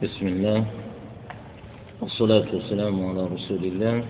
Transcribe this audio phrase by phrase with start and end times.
[0.00, 0.64] بسم الله
[2.00, 4.04] والصلاة والسلام على رسول الله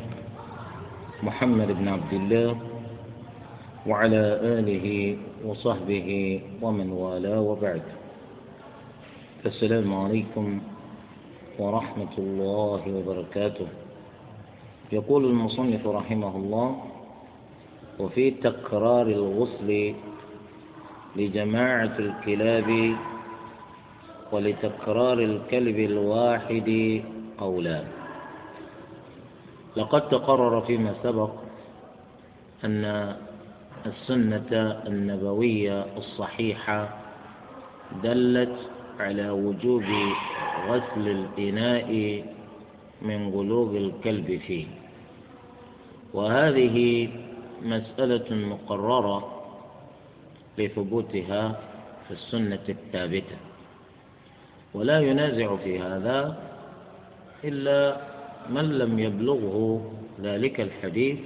[1.23, 2.56] محمد بن عبد الله
[3.86, 4.23] وعلى
[4.59, 4.87] آله
[5.45, 6.09] وصحبه
[6.62, 7.82] ومن والاه وبعد.
[9.46, 10.61] السلام عليكم
[11.59, 13.68] ورحمة الله وبركاته.
[14.93, 16.68] يقول المصنف رحمه الله
[17.98, 19.95] وفي تكرار الغسل
[21.16, 22.96] لجماعة الكلاب
[24.33, 27.02] ولتكرار الكلب الواحد
[27.38, 27.84] قولان
[29.77, 31.30] لقد تقرر فيما سبق
[32.65, 33.16] أن
[33.87, 36.88] السنة النبوية الصحيحة
[38.02, 38.57] دلت
[39.01, 39.85] على وجوب
[40.69, 42.24] غسل الإناء
[43.02, 44.66] من غلوظ الكلب فيه.
[46.15, 47.09] وهذه
[47.63, 49.43] مسألة مقررة
[50.59, 51.60] لثبوتها
[52.09, 53.49] في السنة الثابتة.
[54.74, 56.37] ولا ينازع في هذا
[57.45, 57.96] إلا
[58.51, 59.90] من لم يبلغه
[60.23, 61.18] ذلك الحديث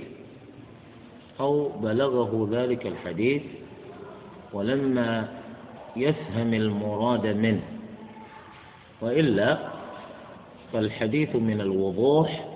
[1.41, 3.42] أو بلغه ذلك الحديث
[4.53, 5.28] ولما
[5.97, 7.62] يفهم المراد منه.
[9.00, 9.59] وإلا
[10.72, 12.48] فالحديث من الوضوح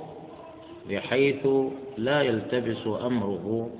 [0.91, 1.47] بحيث
[1.97, 3.71] لا يلتبس أمره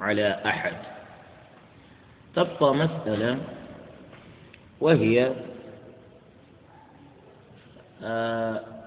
[0.00, 0.76] على أحد.
[2.36, 3.38] تبقى مسألة
[4.80, 5.32] وهي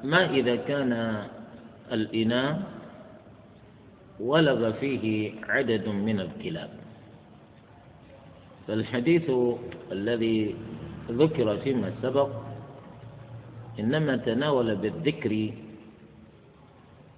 [0.03, 1.23] ما إذا كان
[1.91, 2.61] الإناء
[4.19, 6.69] ولغ فيه عدد من الكلاب.
[8.67, 9.31] فالحديث
[9.91, 10.55] الذي
[11.09, 12.29] ذكر فيما سبق
[13.79, 15.51] إنما تناول بالذكر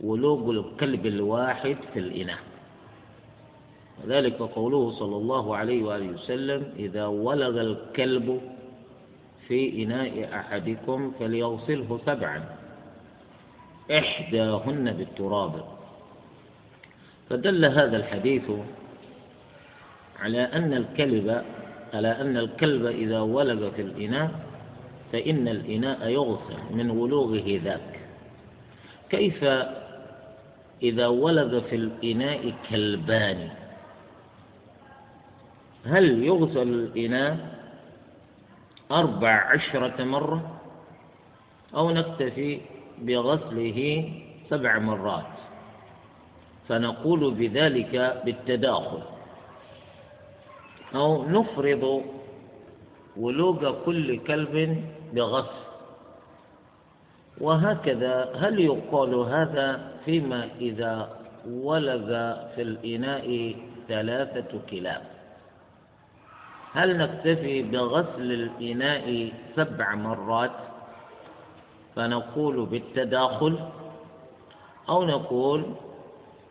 [0.02, 2.40] ولوغ الكلب الواحد في الإناء.
[4.04, 8.42] وذلك قوله صلى الله عليه وآله وسلم إذا ولغ الكلب
[9.50, 12.46] في إناء أحدكم فليغسله سبعا.
[13.92, 15.66] إحداهن بالتراب.
[17.30, 18.52] فدل هذا الحديث
[20.20, 21.44] على أن الكلب
[21.94, 24.32] على أن الكلب إذا ولغ في الإناء
[25.12, 28.00] فإن الإناء يغسل من ولوغه ذاك.
[29.10, 29.44] كيف
[30.84, 33.50] إذا ولغ في الإناء كلبان؟
[35.86, 37.59] هل يغسل الإناء؟
[38.92, 40.60] أربع عشرة مرة
[41.76, 42.60] أو نكتفي
[43.02, 44.12] بغسله
[44.50, 45.26] سبع مرات.
[46.68, 49.02] فنقول بذلك بالتداخل.
[50.96, 52.04] أو نفرض
[53.18, 54.84] ولوغ كل كلب
[55.14, 55.70] بغسل.
[57.42, 62.08] وهكذا هل يقال هذا فيما إذا ولغ
[62.56, 63.56] في الإناء
[63.88, 65.19] ثلاثة كلاب؟
[66.74, 70.52] هل نكتفي بغسل الإناء سبع مرات؟
[71.96, 73.60] فنقول بالتداخل
[74.90, 75.66] أو نقول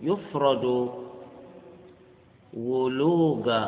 [0.01, 0.91] يفرد
[2.55, 3.65] ولوغ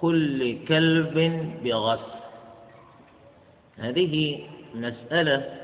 [0.00, 1.16] كل كلب
[1.64, 2.22] بغسل.
[3.78, 4.40] هذه
[4.74, 5.58] مسألة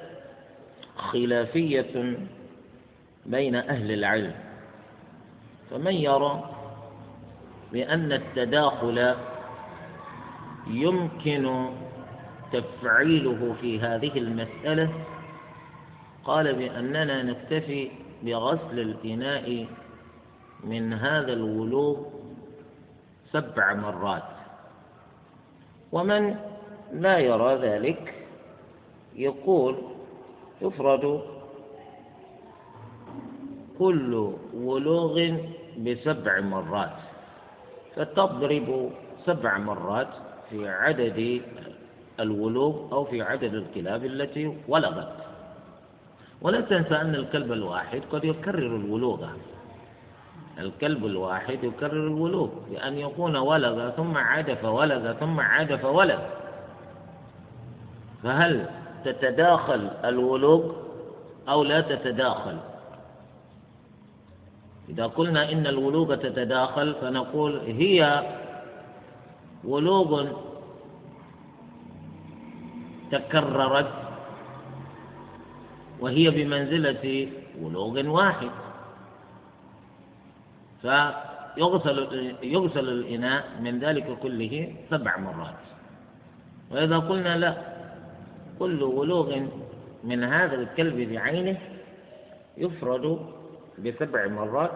[0.97, 2.17] خلافية
[3.27, 4.35] بين أهل العلم.
[5.71, 6.51] فمن يرى
[7.73, 9.15] بأن التداخل
[10.69, 11.69] يمكن
[12.53, 14.93] تفعيله في هذه المسألة؟
[16.25, 17.91] قال بأننا نكتفي
[18.23, 19.67] بغسل الإناء
[20.65, 21.97] من هذا الولوغ
[23.33, 24.23] سبع مرات.
[25.93, 26.37] ومن
[26.93, 28.15] لا يرى ذلك
[29.17, 29.77] يقول
[30.63, 31.23] يفرد
[33.79, 35.37] كل ولوغ
[35.79, 36.93] بسبع مرات
[37.97, 38.91] فتضرب
[39.27, 40.09] سبع مرات
[40.51, 41.43] في عدد
[42.21, 45.13] الولوغ أو في عدد الكلاب التي ولغت.
[46.43, 49.27] ولا تنسى أن الكلب الواحد قد يكرر الولوغ.
[50.59, 56.19] الكلب الواحد يكرر الولوغ بأن يكون ولغ ثم عاد فولغ ثم عاد فولغ.
[58.23, 58.67] فهل
[59.05, 60.73] تتداخل الولوغ
[61.49, 62.57] أو لا تتداخل؟
[64.89, 68.23] إذا قلنا إن الولوغ تتداخل فنقول هي
[69.65, 70.27] ولوغ
[73.11, 73.93] تكررت
[76.01, 77.29] وهي بمنزلة
[77.61, 78.51] ولوغ واحد.
[80.83, 81.99] فيغسل
[82.43, 85.55] يغسل الإناء من ذلك كله سبع مرات.
[86.71, 87.55] وإذا قلنا لا
[88.59, 89.41] كل ولوغ
[90.05, 91.59] من هذا الكلب بعينه
[92.57, 93.19] يفرد
[93.79, 94.71] بسبع مرات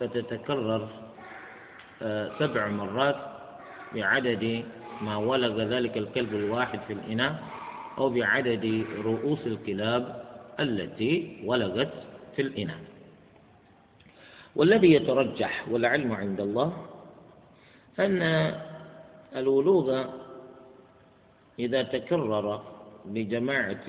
[0.00, 0.88] فتتكرر
[2.02, 3.16] آه، سبع مرات
[3.96, 4.64] بعدد
[5.02, 7.32] ما ولغ ذلك الكلب الواحد في الإناء
[7.98, 10.02] أو بعدد رؤوس الكلاب
[10.60, 11.92] التي ولغت
[12.36, 12.80] في الإناء.
[14.56, 16.68] والذي يترجح والعلم عند الله
[18.00, 18.20] أن
[19.36, 20.04] الولوغ
[21.58, 22.62] إذا تكرر
[23.04, 23.86] بجماعة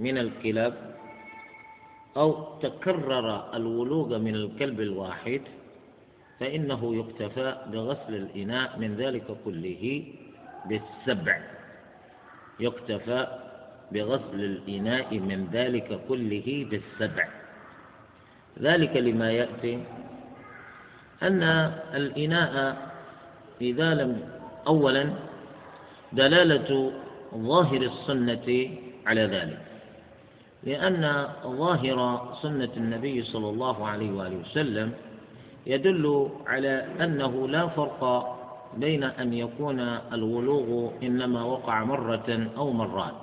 [0.00, 0.74] من الكلاب
[2.16, 5.42] أو تكرر الولوغ من الكلب الواحد
[6.42, 10.04] فإنه يكتفى بغسل الإناء من ذلك كله
[10.66, 11.38] بالسبع.
[12.60, 13.26] يكتفى
[13.92, 17.28] بغسل الإناء من ذلك كله بالسبع.
[18.60, 19.84] ذلك لما يأتي
[21.22, 21.42] أن
[21.94, 22.76] الإناء
[23.60, 24.28] إذا لم
[24.66, 25.10] أولا
[26.12, 26.92] دلالة
[27.34, 28.70] ظاهر السنة
[29.06, 29.62] على ذلك.
[30.62, 31.98] لأن ظاهر
[32.42, 34.92] سنة النبي صلى الله عليه وآله وسلم
[35.66, 38.02] يدل على أنه لا فرق
[38.76, 39.80] بين أن يكون
[40.12, 43.22] الولوغ إنما وقع مرة أو مرات.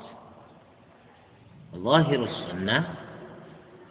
[1.75, 2.87] ظاهر السنة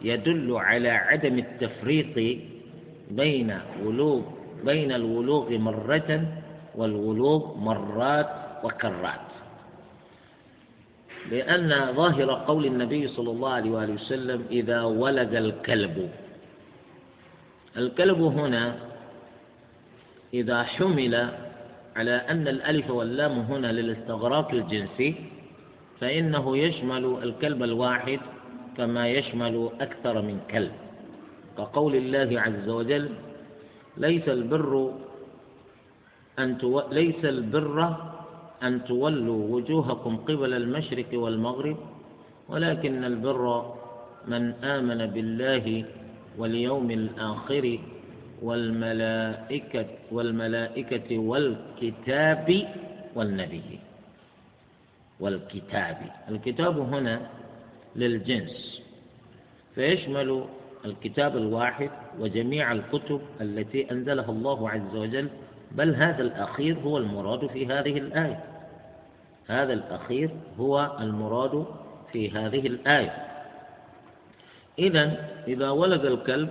[0.01, 2.39] يدل على عدم التفريق
[3.11, 4.21] بين ولوغ
[4.65, 6.25] بين الولوغ مرة
[6.75, 8.29] والولوغ مرات
[8.63, 9.29] وكرات.
[11.31, 16.09] لأن ظاهر قول النبي صلى الله عليه وآله وسلم إذا ولد الكلب.
[17.77, 18.75] الكلب هنا
[20.33, 21.15] إذا حمل
[21.95, 25.15] على أن الألف واللام هنا للاستغراق الجنسي
[25.99, 28.19] فإنه يشمل الكلب الواحد
[28.77, 30.71] كما يشمل أكثر من كلب.
[31.57, 33.09] كقول الله عز وجل
[33.97, 34.93] ليس البر
[36.39, 36.81] أن تو...
[36.91, 37.95] ليس البر
[38.63, 41.77] أن تولوا وجوهكم قبل المشرق والمغرب
[42.49, 43.43] ولكن البر
[44.27, 45.85] من آمن بالله
[46.39, 47.79] واليوم الآخر
[48.41, 52.67] والملائكة والملائكة والكتاب
[53.15, 53.79] والنبي.
[55.19, 55.97] والكتاب.
[56.29, 57.29] الكتاب هنا
[57.95, 58.81] للجنس.
[59.75, 60.45] فيشمل
[60.85, 61.89] الكتاب الواحد
[62.19, 65.27] وجميع الكتب التي أنزلها الله عز وجل
[65.71, 68.43] بل هذا الأخير هو المراد في هذه الآية.
[69.47, 71.65] هذا الأخير هو المراد
[72.11, 73.28] في هذه الآية.
[74.79, 76.49] إذا إذا ولد الكلب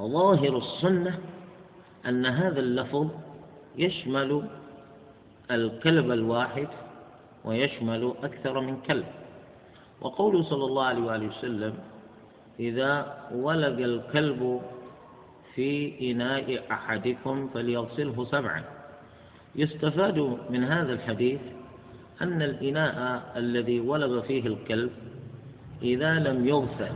[0.00, 1.18] ظاهر السنة
[2.06, 3.08] أن هذا اللفظ
[3.78, 4.42] يشمل
[5.50, 6.68] الكلب الواحد
[7.44, 9.06] ويشمل أكثر من كلب.
[10.00, 11.74] وقوله صلى الله عليه وآله وسلم
[12.60, 14.60] إذا ولد الكلب
[15.54, 18.62] في إناء أحدكم فليغسله سبعا.
[19.56, 21.40] يستفاد من هذا الحديث
[22.22, 24.90] أن الإناء الذي ولغ فيه الكلب
[25.82, 26.92] إذا لم يغسل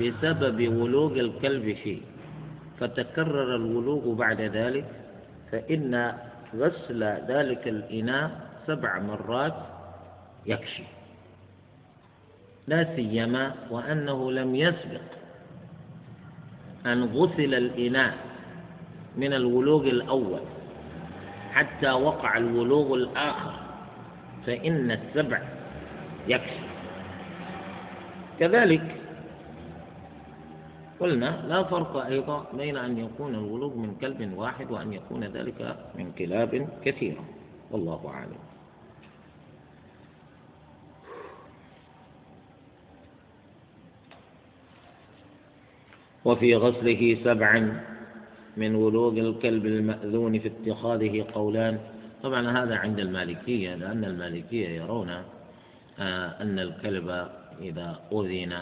[0.00, 2.00] بسبب ولوغ الكلب فيه
[2.80, 4.84] فتكرر الولوغ بعد ذلك
[5.52, 6.12] فإن
[6.56, 9.54] غسل ذلك الإناء سبع مرات
[10.46, 10.82] يكشي.
[12.66, 15.00] لا سيما وأنه لم يسبق
[16.86, 18.14] أن غسل الإناء
[19.16, 20.40] من الولوغ الأول
[21.52, 23.54] حتى وقع الولوغ الآخر
[24.46, 25.42] فإن السبع
[26.28, 26.73] يكفي
[28.40, 29.00] كذلك
[31.00, 36.12] قلنا لا فرق أيضا بين أن يكون الولوغ من كلب واحد وأن يكون ذلك من
[36.12, 37.24] كلاب كثيرة.
[37.70, 38.42] والله أعلم.
[46.24, 47.80] وفي غسله سبعا
[48.56, 51.78] من ولوغ الكلب المأذون في اتخاذه قولان.
[52.22, 55.10] طبعا هذا عند المالكية لأن المالكية يرون
[55.98, 57.28] آه، أن الكلب
[57.62, 58.52] إذا أذن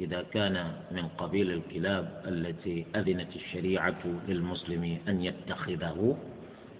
[0.00, 6.16] إذا كان من قبيل الكلاب التي أذنت الشريعة للمسلم أن يتخذه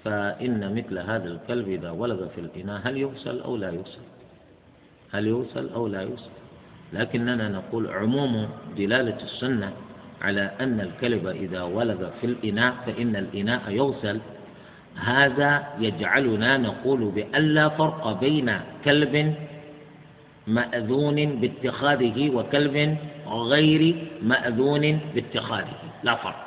[0.05, 4.01] فإن مثل هذا الكلب إذا ولغ في الإناء هل يغسل أو لا يغسل؟
[5.13, 6.31] هل يغسل أو لا يغسل؟
[6.93, 9.73] لكننا نقول عموم دلالة السنة
[10.23, 14.21] على أن الكلب إذا ولغ في الإناء فإن الإناء يغسل.
[14.95, 19.35] هذا يجعلنا نقول بأن لا فرق بين كلب
[20.51, 22.77] مأذون باتخاذه وكلب
[23.27, 23.83] غير
[24.23, 25.79] مأذون باتخاذه.
[26.03, 26.41] لا فرق.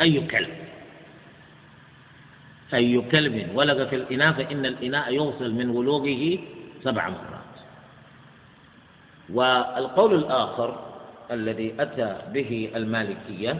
[0.00, 0.54] أي كلب.
[2.74, 6.38] أي كلب ولغ في الإناء فإن الإناء يغسل من ولوغه
[6.84, 7.52] سبع مرات.
[9.32, 10.70] والقول الآخر
[11.30, 13.52] الذي أتى به المالكية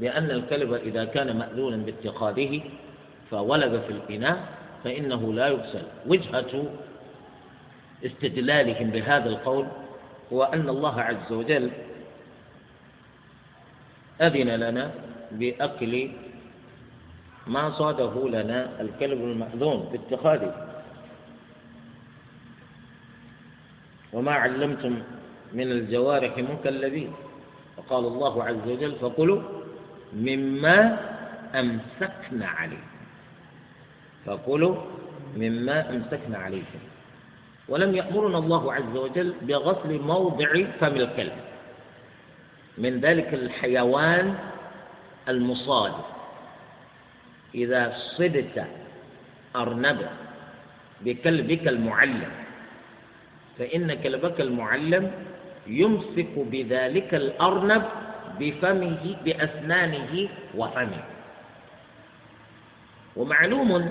[0.00, 2.60] لأن الكلب إذا كان مأذونا باتخاذه
[3.30, 4.36] فولد في الإناء
[4.84, 5.82] فإنه لا يغسل.
[6.06, 6.52] وجهة
[8.04, 9.66] استدلالهم بهذا القول
[10.32, 11.70] هو أن الله عز وجل
[14.20, 14.90] أذن لنا
[15.32, 16.10] بأكل
[17.46, 20.52] ما صاده لنا الكلب المأذون باتخاذه.
[24.12, 25.02] وما علمتم
[25.52, 27.12] من الجوارح مكلبين
[27.76, 29.42] وقال الله عز وجل فكلوا
[30.12, 30.98] مما
[31.54, 32.96] أمسكنا عليكم
[34.26, 34.76] فكلوا
[35.36, 36.78] مما أمسكنا عليكم.
[37.68, 41.36] ولم يأمرنا الله عز وجل بغسل موضع فم الكلب.
[42.78, 44.34] من ذلك الحيوان
[45.28, 45.92] المصاد.
[47.54, 47.82] إذا
[48.18, 48.66] صدت
[49.56, 50.10] أرنبا
[51.00, 52.32] بكلبك المعلم
[53.58, 55.10] فإن كلبك المعلم
[55.66, 57.82] يمسك بذلك الأرنب
[58.40, 61.04] بفمه بأسنانه وفمه.
[63.16, 63.90] ومعلوم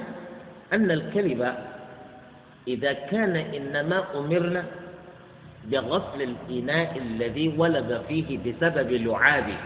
[0.74, 1.41] أن الكلب
[2.68, 4.66] إذا كان إنما أمرنا
[5.66, 9.58] بغسل الإناء الذي ولد فيه بسبب لعابه.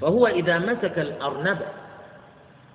[0.00, 1.58] فهو إذا مسك الأرنب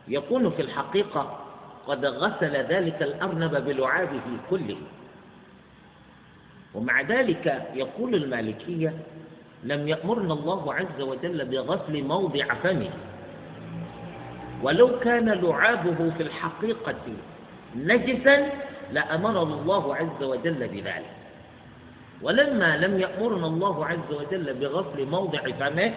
[0.08, 1.40] يكون في الحقيقة
[1.88, 4.78] قد غسل ذلك الأرنب بلعابه كله.
[6.74, 8.94] ومع ذلك يقول المالكية
[9.64, 12.90] لم يأمرنا الله عز وجل بغسل موضع فمه.
[14.64, 16.96] ولو كان لعابه في الحقيقة
[17.78, 18.50] نجسا
[18.94, 21.14] لأمر الله عز وجل بذلك.
[22.22, 25.94] ولما لم يأمرنا الله عز وجل بغسل موضع فمه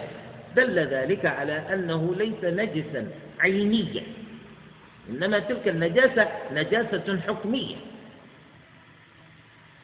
[0.55, 3.07] دل ذلك على أنه ليس نجسا
[3.39, 4.03] عينيا.
[5.09, 7.75] إنما تلك النجاسة نجاسة حكمية.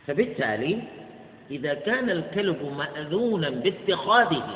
[0.08, 0.80] فبالتالي
[1.52, 4.48] إذا كان الكلب مأذونا باتخاذه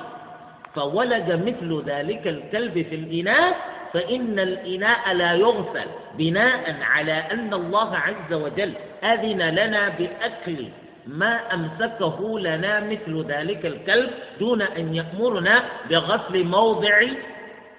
[0.75, 3.55] فولد مثل ذلك الكلب في الإناء
[3.93, 10.67] فإن الإناء لا يغسل بناء على أن الله عز وجل أذن لنا بأكل
[11.07, 17.01] ما أمسكه لنا مثل ذلك الكلب دون أن يأمرنا بغسل موضع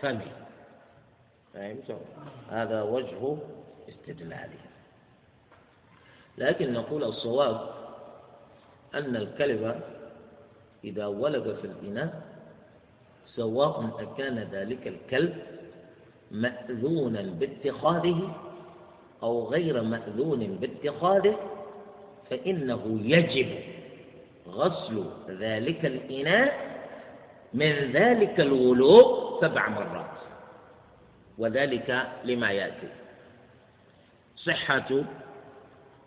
[0.00, 0.21] فمه؟
[2.50, 3.37] هذا وجه
[3.88, 4.62] استدلاله
[6.38, 7.71] لكن نقول الصواب
[8.95, 9.81] أن الكلب
[10.85, 12.23] إذا ولد في الإناء
[13.26, 15.37] سواء أكان ذلك الكلب
[16.33, 18.35] مأذونا باتخاذه
[19.23, 21.37] أو غير مأذون باتخاذه
[22.31, 23.49] فإنه يجب
[24.49, 26.73] غسل ذلك الإناء
[27.55, 30.19] من ذلك الولوء سبع مرات
[31.39, 32.89] وذلك لما يأتي.
[34.37, 35.05] صحة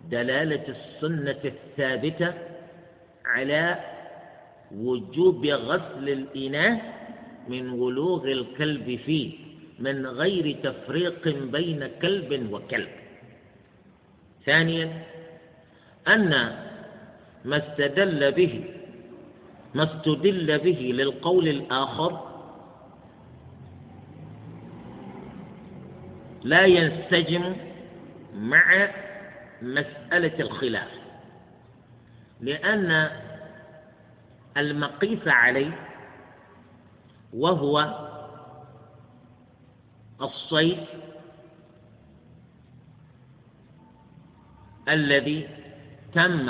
[0.09, 2.33] دلالة السنة الثابتة
[3.25, 3.79] على
[4.75, 6.95] وجوب غسل الإناء
[7.47, 9.44] من ولوغ الكلب فيه.
[9.79, 12.89] من غير تفريق بين كلب وكلب.
[14.45, 15.03] ثانيا
[16.07, 16.29] أن
[17.45, 18.63] ما استدل به
[19.75, 22.35] ما استدل به للقول الآخر
[26.43, 27.55] لا ينسجم
[28.35, 28.89] مع
[29.61, 30.91] مسألة الخلاف.
[32.41, 33.09] لأن
[34.57, 35.71] المقيس عليه
[37.33, 38.04] وهو
[40.21, 40.77] الصيد
[44.89, 45.47] الذي
[46.13, 46.49] تم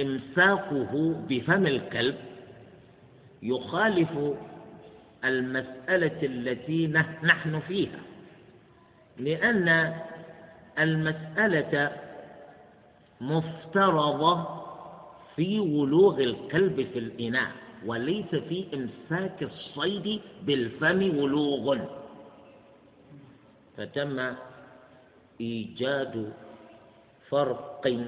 [0.00, 2.16] إمساكه بفم الكلب
[3.42, 4.10] يخالف
[5.24, 6.86] المسألة التي
[7.22, 8.00] نحن فيها
[9.18, 9.94] لأن
[10.78, 11.92] المسألة
[13.20, 14.60] مفترضة
[15.36, 17.50] في ولوغ الكلب في الإناء
[17.86, 21.78] وليس في إمساك الصيد بالفم ولوغ.
[23.76, 24.34] فتم
[25.40, 26.32] إيجاد
[27.30, 28.04] فرق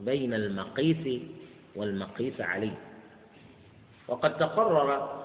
[0.00, 1.22] بين المقيس
[1.76, 2.78] والمقيس عليه
[4.08, 5.20] وقد تقرر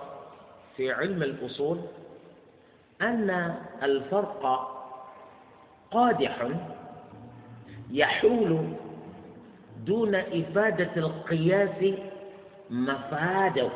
[0.77, 1.79] في علم الأصول
[3.01, 4.41] أن الفرق
[5.91, 6.47] قادح
[7.91, 8.73] يحول
[9.85, 11.93] دون إفادة القياس
[12.69, 13.69] مفاده.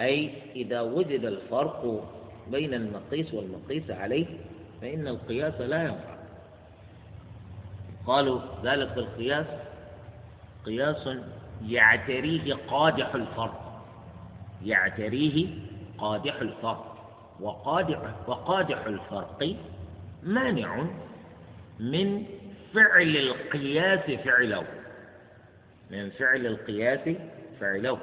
[0.00, 2.04] أي إذا وجد الفرق
[2.50, 4.26] بين المقيس والمقيس عليه
[4.80, 6.14] فإن القياس لا ينفع.
[8.06, 9.46] قالوا ذلك القياس
[10.66, 11.08] قياس
[11.66, 13.84] يعتريه قادح الفرق
[14.64, 15.48] يعتريه
[15.98, 16.94] قادح الفرق
[17.40, 19.56] وقادح وقادح الفرق
[20.22, 20.86] مانع
[21.80, 22.24] من
[22.74, 24.64] فعل القياس فعله.
[25.90, 27.16] من فعل القياس
[27.60, 27.98] فعله.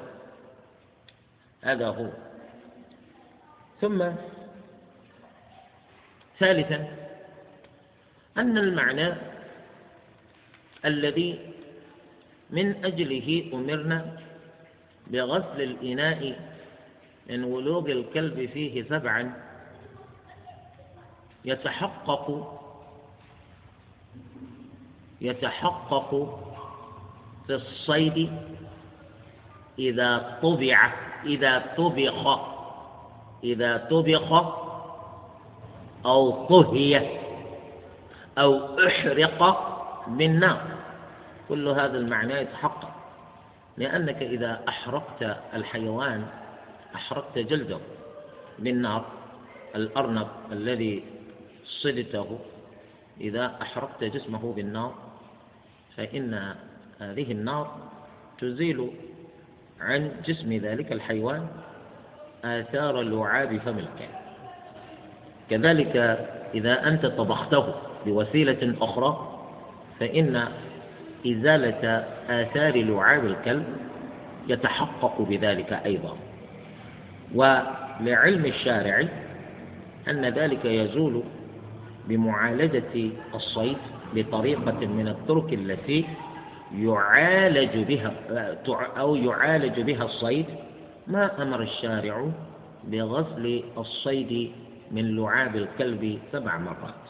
[1.61, 2.09] هذا هو.
[3.81, 4.03] ثم
[6.39, 6.87] ثالثا
[8.37, 9.13] أن المعنى
[10.85, 11.39] الذي
[12.49, 14.17] من أجله أمرنا
[15.07, 16.39] بغسل الإناء
[17.29, 19.33] من ولوغ الكلب فيه سبعا
[21.45, 22.57] يتحقق
[25.21, 26.09] يتحقق
[27.47, 28.31] في الصيد
[29.79, 30.93] إذا طبع
[31.25, 32.50] إذا طبخ
[33.43, 34.31] إذا طبخ
[36.05, 37.19] أو طهي
[38.37, 39.39] أو أحرق
[40.07, 40.61] بالنار
[41.49, 42.89] كل هذا المعنى يتحقق.
[43.77, 46.27] لأنك إذا أحرقت الحيوان
[46.95, 47.79] أحرقت جلده
[48.59, 49.05] بالنار
[49.75, 51.03] الأرنب الذي
[51.65, 52.39] صدته
[53.21, 54.93] إذا أحرقت جسمه بالنار
[55.97, 56.55] فإن
[56.99, 57.77] هذه النار
[58.39, 58.91] تزيل
[59.81, 61.47] عن جسم ذلك الحيوان
[62.45, 64.21] آثار لعاب فم الكلب
[65.49, 65.95] كذلك
[66.53, 67.73] إذا أنت طبخته
[68.05, 69.39] بوسيلة أخرى
[69.99, 70.47] فإن
[71.27, 73.65] إزالة آثار لعاب الكلب
[74.47, 76.17] يتحقق بذلك أيضا.
[77.35, 79.07] ولعلم الشارع
[80.07, 81.23] أن ذلك يزول
[82.07, 83.77] بمعالجة الصيد
[84.15, 86.05] بطريقة من الطرق التي
[86.75, 88.13] يعالج بها
[88.97, 90.45] أو يعالج بها الصيد
[91.07, 92.31] ما أمر الشارع
[92.83, 94.51] بغسل الصيد
[94.91, 97.03] من لعاب الكلب سبع مرات.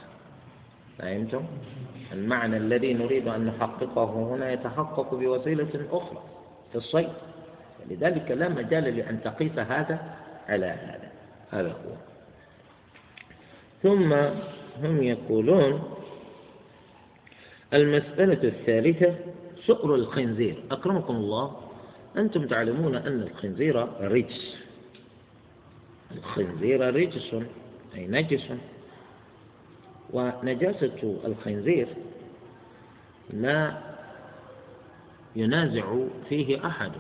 [0.98, 1.45] فهمتم؟
[2.12, 6.24] المعنى الذي نريد أن نحققه هنا يتحقق بوسيلة أخرى
[6.71, 7.10] في الصيد.
[7.89, 10.15] لذلك لا مجال لأن تقيس هذا
[10.50, 11.12] على هذا.
[11.51, 11.93] هذا هو.
[13.83, 14.13] ثم
[14.83, 15.83] هم يقولون
[17.74, 19.15] المسألة الثالثة
[19.65, 20.63] سؤر الخنزير.
[20.71, 21.70] أكرمكم الله.
[22.17, 24.55] أنتم تعلمون أن الخنزير رجس.
[26.11, 27.35] الخنزير رجس
[27.95, 28.43] أي نجس.
[30.13, 31.87] ونجاسة الخنزير
[33.33, 33.77] لا
[35.35, 35.95] ينازع
[36.29, 36.91] فيه أحد.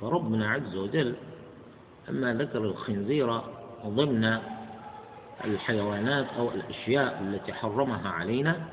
[0.00, 1.14] فربنا عز وجل
[2.08, 3.40] لما ذكر الخنزير
[3.86, 4.38] ضمن
[5.44, 8.68] الحيوانات أو الأشياء التي حرمها علينا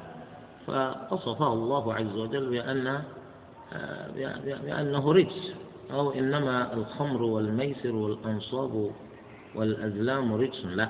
[0.67, 3.04] فوصفه الله عز وجل بأن
[4.65, 5.53] بأنه رجس
[5.91, 8.91] أو إنما الخمر والميسر والأنصاب
[9.55, 10.89] والأزلام رجس لا.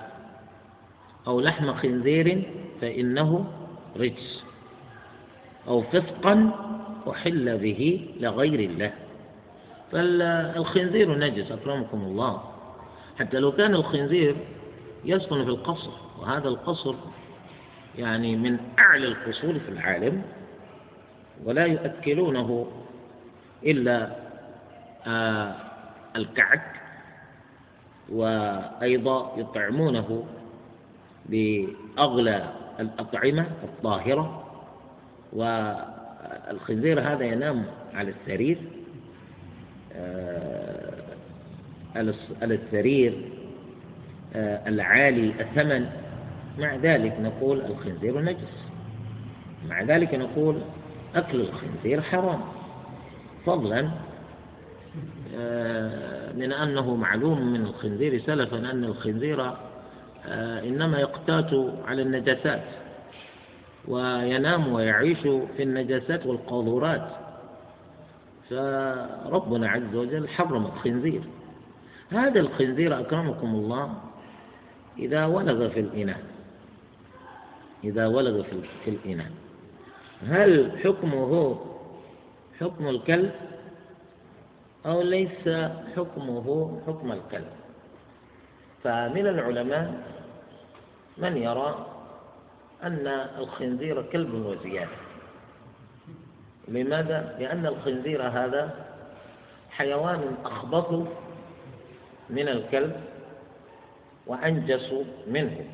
[1.27, 2.43] أو لحم خنزير
[2.81, 3.45] فإنه
[3.97, 4.43] رجس.
[5.67, 6.51] أو فسقا
[7.09, 8.93] أحل به لغير الله.
[9.91, 12.43] فالخنزير نجس أكرمكم الله.
[13.19, 14.35] حتى لو كان الخنزير
[15.05, 16.95] يسكن في القصر وهذا القصر
[17.97, 20.21] يعني من أعلى القصور في العالم
[21.45, 22.67] ولا يؤكلونه
[23.65, 24.15] إلا
[25.07, 25.55] آه
[26.15, 26.61] الكعك
[28.09, 30.23] وأيضا يطعمونه
[31.25, 34.43] بأغلى الأطعمة الطاهرة
[35.33, 38.57] والخنزير هذا ينام على السرير
[39.95, 40.93] آه،
[41.95, 42.13] على
[42.55, 43.13] السرير
[44.35, 45.89] آه، العالي الثمن.
[46.59, 48.65] مع ذلك نقول الخنزير نجس
[49.69, 50.61] مع ذلك نقول
[51.15, 52.41] أكل الخنزير حرام.
[53.45, 53.89] فضلا
[55.35, 59.53] آه، من أنه معلوم من الخنزير سلفا أن الخنزير
[60.63, 61.49] إنما يقتات
[61.87, 62.63] على النجاسات
[63.87, 65.19] وينام ويعيش
[65.57, 67.09] في النجاسات والقاذورات.
[68.49, 71.21] فربنا عز وجل حرم الخنزير.
[72.09, 73.93] هذا الخنزير أكرمكم الله
[74.99, 76.19] إذا ولغ في الإناء.
[77.83, 78.43] إذا ولغ
[78.85, 79.31] في الإناء.
[80.27, 81.59] هل حكمه
[82.59, 83.31] حكم الكلب
[84.85, 85.49] أو ليس
[85.95, 87.49] حكمه حكم الكلب؟
[88.83, 89.93] فمن العلماء
[91.17, 91.85] من يرى
[92.83, 94.97] أن الخنزير كلب وزيادة.
[96.67, 98.85] لماذا؟ لأن الخنزير هذا
[99.69, 101.07] حيوان أخبث
[102.29, 102.95] من الكلب
[104.27, 104.93] وأنجس
[105.27, 105.65] منه.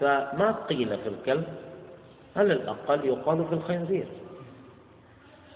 [0.00, 1.63] فما قيل في الكلب؟
[2.36, 4.06] على الأقل يقال في الخنزير.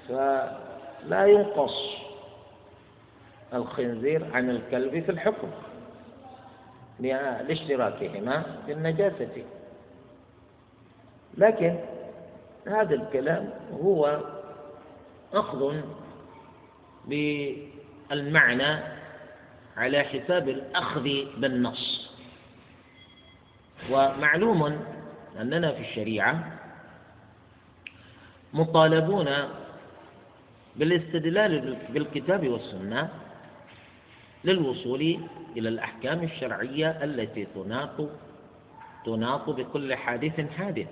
[0.08, 1.74] فلا ينقص
[3.54, 5.50] الخنزير عن الكلب في الحكم
[7.00, 9.44] لاشتراكهما في النجاسة.
[11.36, 11.78] لكن
[12.66, 13.50] هذا الكلام
[13.82, 14.20] هو
[15.34, 15.80] أخذ
[17.04, 18.78] بالمعنى
[19.76, 22.10] على حساب الأخذ بالنص.
[23.90, 24.80] ومعلوم
[25.40, 26.57] أننا في الشريعة
[28.52, 29.28] مطالبون
[30.76, 33.08] بالاستدلال بالكتاب والسنة
[34.44, 35.18] للوصول
[35.56, 38.08] إلى الأحكام الشرعية التي تناط
[39.04, 40.88] تناط بكل حادث حادث.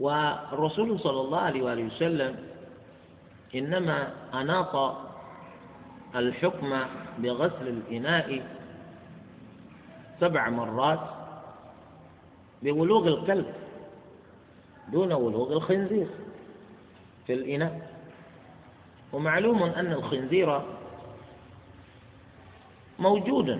[0.00, 2.36] والرسول صلى الله عليه وآله وسلم
[3.54, 4.96] إنما أناط
[6.16, 6.78] الحكم
[7.18, 8.42] بغسل الإناء
[10.20, 11.00] سبع مرات
[12.62, 13.46] بولوغ الكلب
[14.92, 16.06] دون ولوغ الخنزير
[17.26, 17.90] في الإناء.
[19.12, 20.60] ومعلوم أن الخنزير
[22.98, 23.58] موجود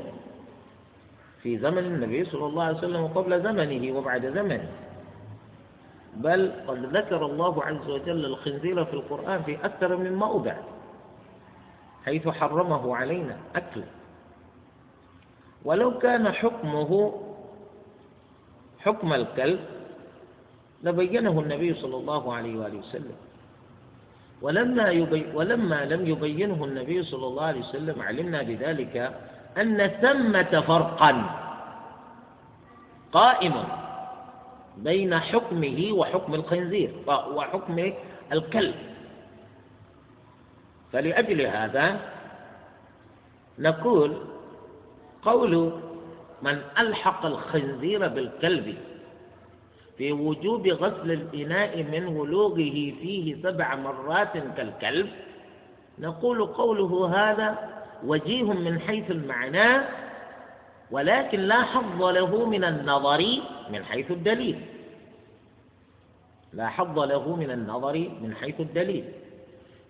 [1.42, 4.68] في زمن النبي صلى الله عليه وسلم وقبل زمنه وبعد زمنه.
[6.16, 10.56] بل قد ذكر الله عز وجل الخنزير في القرآن في أكثر من موضع
[12.04, 13.86] حيث حرمه علينا أكله
[15.64, 17.20] ولو كان حكمه
[18.80, 19.60] حكم الكلب
[20.82, 23.16] لبينه النبي صلى الله عليه وآله وسلم.
[24.42, 29.14] ولما, يبي ولما لم يبينه النبي صلى الله عليه وسلم علمنا بذلك
[29.58, 31.12] أن ثمة فرقا
[33.12, 33.54] قائم
[34.76, 37.92] بين حكمه وحكم الخنزير وحكم
[38.32, 38.74] الكلب.
[40.92, 42.00] فلأجل هذا
[43.58, 44.10] نقول
[45.22, 45.72] قول
[46.42, 48.76] من ألحق الخنزير بالكلب
[49.98, 55.08] في وجوب غسل الإناء من ولوغه فيه سبع مرات كالكلب.
[55.98, 57.68] نقول قوله هذا
[58.04, 59.82] وجيه من حيث المعنى
[60.90, 64.60] ولكن لا حظ له من النظر من حيث الدليل.
[66.52, 69.04] لا حظ له من النظر من حيث الدليل.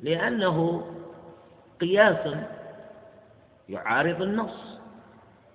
[0.01, 0.87] لأنه
[1.81, 2.35] قياس
[3.69, 4.79] يعارض النص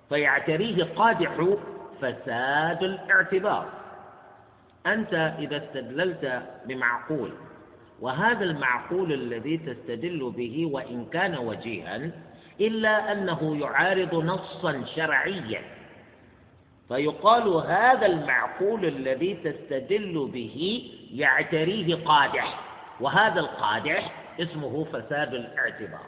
[0.08, 1.46] فيعتريه قادح
[2.00, 3.77] فساد الاعتبار.
[4.92, 7.32] أنت إذا استدللت بمعقول
[8.00, 12.10] وهذا المعقول الذي تستدل به وإن كان وجيها
[12.60, 15.62] إلا أنه يعارض نصا شرعيا.
[16.88, 22.60] فيقال هذا المعقول الذي تستدل به يعتريه قادح
[23.00, 26.06] وهذا القادح اسمه فساد الاعتبار.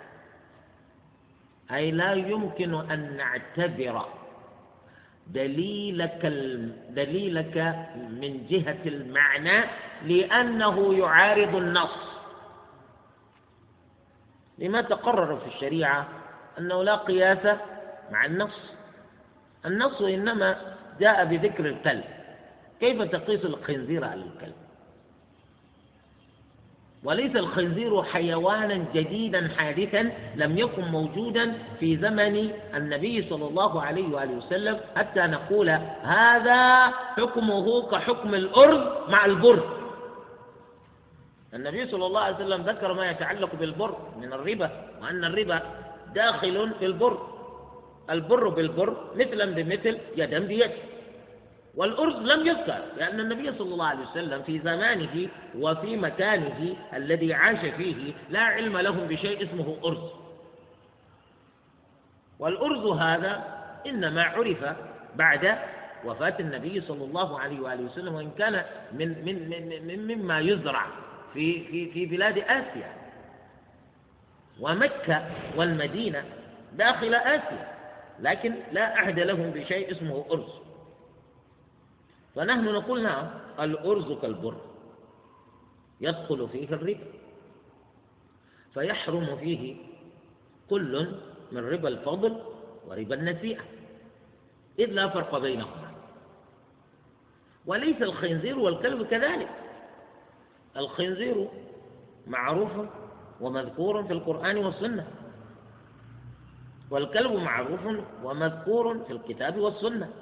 [1.73, 4.05] أي لا يمكن أن نعتبر
[5.27, 6.27] دليلك
[6.91, 7.57] دليلك
[7.97, 9.65] من جهة المعنى
[10.03, 11.99] لأنه يعارض النص.
[14.59, 16.09] لما تقرر في الشريعة
[16.59, 17.59] أنه لا قياس
[18.11, 18.73] مع النص.
[19.67, 22.05] النص إنما جاء بذكر الكلب.
[22.81, 24.70] كيف تقيس الخنزير على الكلب؟
[27.05, 34.33] وليس الخنزير حيوانا جديدا حادثا لم يكن موجودا في زمن النبي صلى الله عليه وآله
[34.37, 35.71] وسلم حتى نقول
[36.03, 36.87] هذا
[37.17, 39.65] حكمه كحكم الارز مع البر.
[41.55, 44.71] النبي صلى الله عليه وسلم ذكر ما يتعلق بالبر من الربا
[45.03, 45.63] وأن الربا
[46.15, 47.19] داخل في البر.
[48.11, 50.71] البر بالبر مثلا بمثل يدا بيد.
[51.75, 55.29] والأرز لم يذكر لأن النبي صلى الله عليه وسلم في زمانه
[55.59, 60.11] وفي مكانه الذي عاش فيه لا علم لهم بشيء اسمه أرز.
[62.39, 63.45] والأرز هذا
[63.87, 64.77] إنما عرف
[65.17, 65.59] بعد
[66.05, 70.87] وفاة النبي صلى الله عليه وآله وسلم وإن كان من من من مما يزرع
[71.35, 72.93] في في في بلاد آسيا.
[74.61, 75.25] ومكة
[75.57, 76.25] والمدينة
[76.73, 77.69] داخل آسيا
[78.21, 80.70] لكن لا أحد لهم بشيء اسمه أرز.
[82.35, 84.55] فنحن نقول نعم الأرز كالبر
[86.01, 87.07] يدخل فيه الربا
[88.75, 89.77] فيحرم فيه
[90.71, 91.15] كل
[91.53, 92.43] من ربا الفضل
[92.87, 93.63] وربا النسيئة.
[94.79, 95.91] إذ لا فرق بينهما.
[97.67, 99.49] وليس الخنزير والكلب كذلك.
[100.77, 101.49] الخنزير
[102.27, 102.71] معروف
[103.41, 105.11] ومذكور في القرآن والسنة.
[106.91, 107.81] والكلب معروف
[108.25, 110.13] ومذكور في الكتاب والسنة.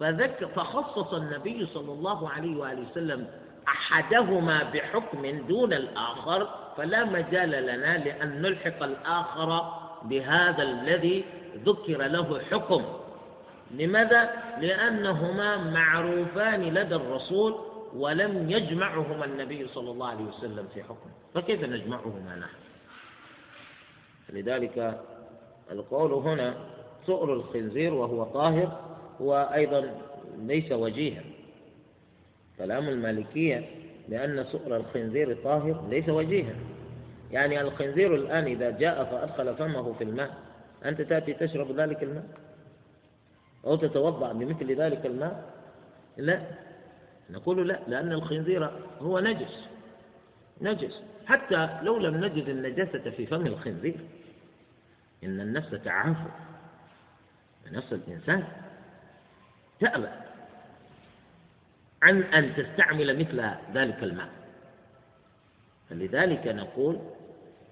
[0.00, 3.26] فذك فخصص النبي صلى الله عليه وآله وسلم
[3.68, 11.24] أحدهما بحكم دون الآخر فلا مجال لنا لأن نلحق الآخر بهذا الذي
[11.64, 12.84] ذكر له حكم.
[13.70, 14.30] لماذا؟
[14.60, 17.54] لأنهما معروفان لدى الرسول
[17.96, 21.10] ولم يجمعهما النبي صلى الله عليه وسلم في حكم.
[21.34, 22.56] فكيف نجمعهما نحن؟
[24.28, 25.00] لذلك
[25.70, 26.54] القول هنا
[27.06, 28.85] سؤر الخنزير وهو طاهر
[29.20, 29.90] هو أيضا
[30.38, 31.22] ليس وجيها.
[32.58, 33.64] كلام المالكية
[34.08, 36.54] لأن سؤر الخنزير طاهر ليس وجيها.
[37.32, 40.36] يعني الخنزير الآن إذا جاء فأدخل فمه في الماء
[40.84, 42.26] أنت تأتي تشرب ذلك الماء؟
[43.64, 45.50] أو تتوضأ بمثل ذلك الماء؟
[46.16, 46.42] لا.
[47.30, 49.68] نقول لا لأن الخنزير هو نجس.
[50.60, 51.02] نجس.
[51.26, 53.96] حتى لو لم نجد النجاسة في فم الخنزير
[55.24, 56.30] إن النفس تعافى.
[57.72, 58.44] نفس الإنسان.
[59.80, 60.08] تأبى
[62.02, 64.28] عن أن تستعمل مثل ذلك الماء.
[65.90, 66.98] فلذلك نقول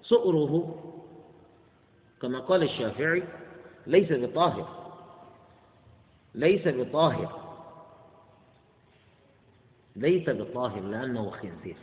[0.02, 0.80] سؤره
[2.22, 3.22] كما قال الشافعي
[3.86, 4.94] ليس بطاهر
[6.34, 7.44] ليس بطاهر
[9.96, 11.76] ليس بطاهر لأنه خنزير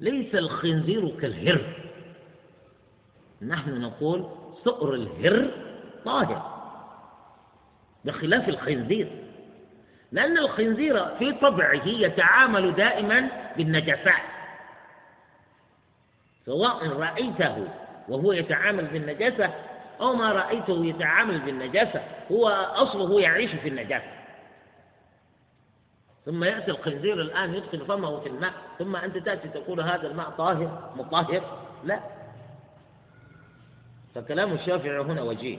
[0.00, 1.90] ليس الخنزير كالهر.
[3.42, 4.26] نحن نقول
[4.64, 5.50] سؤر الهر
[6.04, 6.55] طاهر.
[8.06, 9.08] بخلاف الخنزير.
[10.12, 14.22] لأن الخنزير في طبعه يتعامل دائما بالنجاسات
[16.46, 17.68] سواء رأيته
[18.08, 19.54] وهو يتعامل بالنجاسة
[20.00, 24.16] أو ما رأيته يتعامل بالنجاسة هو أصله يعيش في النجاسة.
[26.26, 28.52] ثم يأتي الخنزير الآن يدخل فمه في الماء.
[28.78, 32.00] ثم أنت تأتي تقول هذا الماء طاهر مطهر؟ لا.
[34.14, 35.58] فكلام الشافعي هنا وجيه.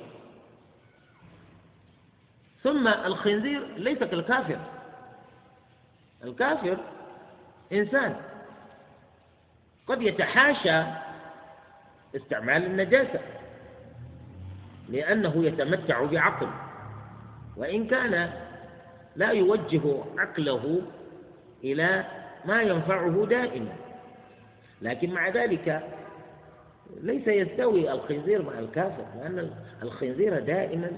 [2.64, 4.60] ثم الخنزير ليس كالكافر
[6.24, 6.78] الكافر
[7.74, 8.16] إنسان.
[9.88, 10.84] قد يتحاشى
[12.16, 13.20] استعمال النجاسة
[14.90, 16.50] لأنه يتمتع بعقل
[17.58, 18.32] وإن كان
[19.16, 20.82] لا يوجه عقله
[21.64, 22.06] إلى
[22.46, 23.74] ما ينفعه دائما.
[24.82, 25.84] لكن مع ذلك
[27.02, 29.52] ليس يستوي الخنزير مع الكافر لأن
[29.84, 30.92] الخنزير دائما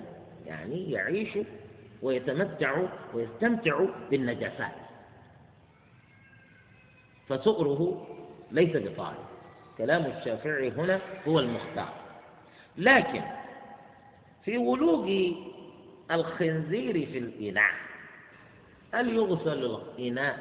[0.49, 1.37] يعني يعيش
[2.01, 2.83] ويتمتع
[3.13, 4.71] ويستمتع بالنجاسات.
[7.29, 8.07] فسؤره
[8.51, 9.25] ليس بطاهر
[9.77, 11.93] كلام الشافعي هنا هو المختار.
[12.77, 13.21] لكن
[14.45, 15.31] في ولوغ
[16.11, 17.73] الخنزير في الإناء
[18.93, 20.39] هل يغسل الإناء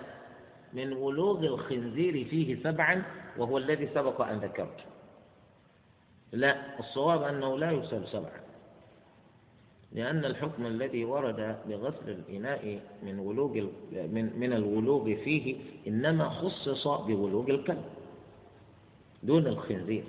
[0.72, 3.02] من ولوغ الخنزير فيه سبعا
[3.36, 4.84] وهو الذي سبق أن ذكرته
[6.32, 8.47] لا الصواب أنه لا يغسل سبعا.
[9.92, 17.50] لأن الحكم الذي ورد بغسل الإناء من ولوغ من من الولوغ فيه إنما خصص بولوغ
[17.50, 17.84] الكلب
[19.22, 20.04] دون الخنزير.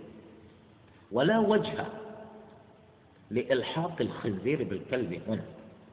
[1.11, 1.85] ولا وجه
[3.31, 5.45] لإلحاق الخنزير بالكلب هنا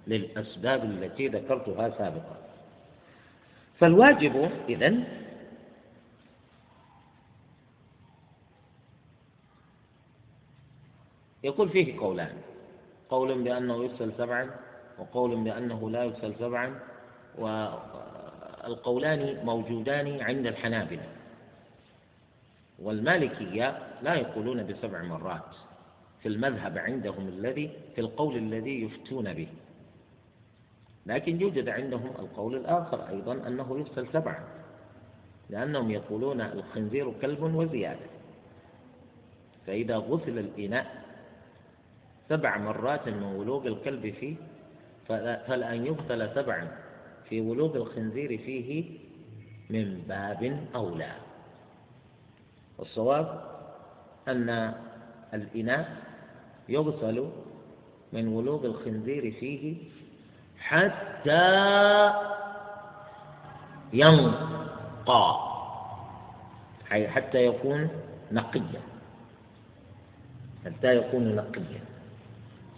[0.06, 2.36] للأسباب التي ذكرتها سابقا.
[3.78, 5.04] فالواجب إذن
[11.44, 12.36] يقول فيه قولان.
[13.10, 14.50] قول بأنه يغسل سبعا
[14.98, 16.78] وقول بأنه لا يغسل سبعا
[17.38, 21.02] والقولان موجودان عند الحنابلة.
[22.78, 25.54] والمالكية لا يقولون بسبع مرات
[26.22, 29.48] في المذهب عندهم الذي في القول الذي يفتون به.
[31.06, 34.44] لكن يوجد عندهم القول الآخر أيضا أنه يغسل سبعا
[35.50, 38.06] لأنهم يقولون الخنزير كلب وزيادة.
[39.66, 41.05] فإذا غسل الإناء
[42.28, 44.36] سبع مرات من ولوغ الكلب فيه
[45.48, 46.68] فلأن يغسل سبعا
[47.28, 48.84] في ولوغ الخنزير فيه
[49.70, 51.12] من باب أولى.
[52.80, 53.40] الصواب
[54.28, 54.74] أن
[55.34, 55.96] الإناء
[56.68, 57.30] يغسل
[58.12, 59.76] من ولوغ الخنزير فيه
[60.58, 62.12] حتى
[63.92, 65.46] ينقى
[66.92, 67.88] أي حتى يكون
[68.32, 68.80] نقيا.
[70.64, 71.95] حتى يكون نقيا.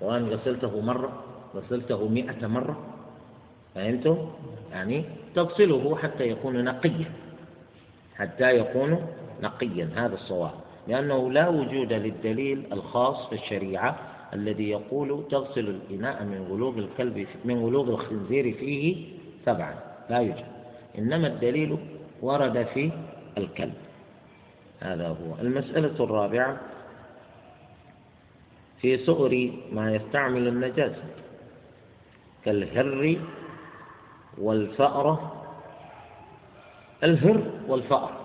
[0.00, 1.22] سواء غسلته مرة
[1.54, 2.76] غسلته مئة مرة
[3.74, 4.16] فهمتم؟
[4.72, 7.10] يعني تغسله حتى يكون نقيا
[8.16, 9.06] حتى يكون
[9.42, 10.50] نقيا هذا الصواب.
[10.88, 13.98] لأنه لا وجود للدليل الخاص في الشريعة
[14.34, 19.06] الذي يقول تغسل الإناء من ولوغ الكلب من ولوغ الخنزير فيه
[19.46, 19.74] سبعا
[20.10, 20.44] لا يوجد.
[20.98, 21.78] إنما الدليل
[22.22, 22.90] ورد في
[23.38, 23.74] الكلب.
[24.80, 25.40] هذا هو.
[25.40, 26.60] المسألة الرابعة
[28.80, 31.04] في صغر ما يستعمل النجاسة
[32.44, 33.16] كالهر
[34.38, 35.44] والفأرة
[37.04, 38.20] الهر والفأر.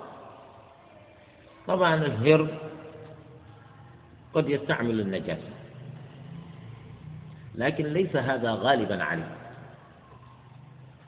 [1.68, 2.48] طبعا الهر
[4.34, 5.50] قد يستعمل النجاسة
[7.56, 9.36] لكن ليس هذا غالبا عليه.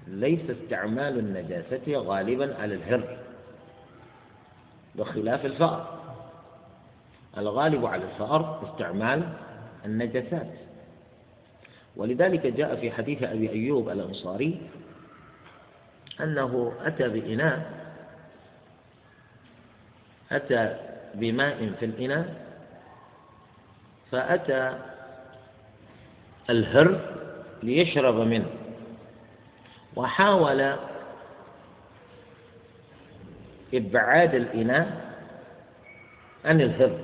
[0.08, 3.18] ليس استعمال النجاسة غالبا على الهر
[4.96, 6.05] بخلاف الفأر.
[7.38, 9.30] الغالب على الفأر استعمال
[9.86, 10.48] النجسات
[11.96, 14.62] ولذلك جاء في حديث أبي أيوب الأنصاري
[16.22, 17.72] أنه أتى بإناء
[20.32, 20.76] أتى
[21.16, 22.46] بماء في الإناء
[24.12, 24.80] فأتى
[26.50, 27.00] الهر
[27.64, 28.50] ليشرب منه
[29.96, 30.76] وحاول
[33.74, 35.16] إبعاد الإناء
[36.46, 37.00] عن الهر.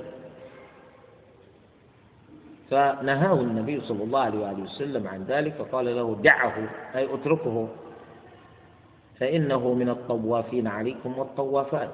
[2.72, 6.54] فنهاه النبي صلى الله عليه وآله وسلم عن ذلك فقال له دعه
[6.96, 7.68] أي اتركه
[9.20, 11.90] فإنه من الطوافين عليكم والطوافات.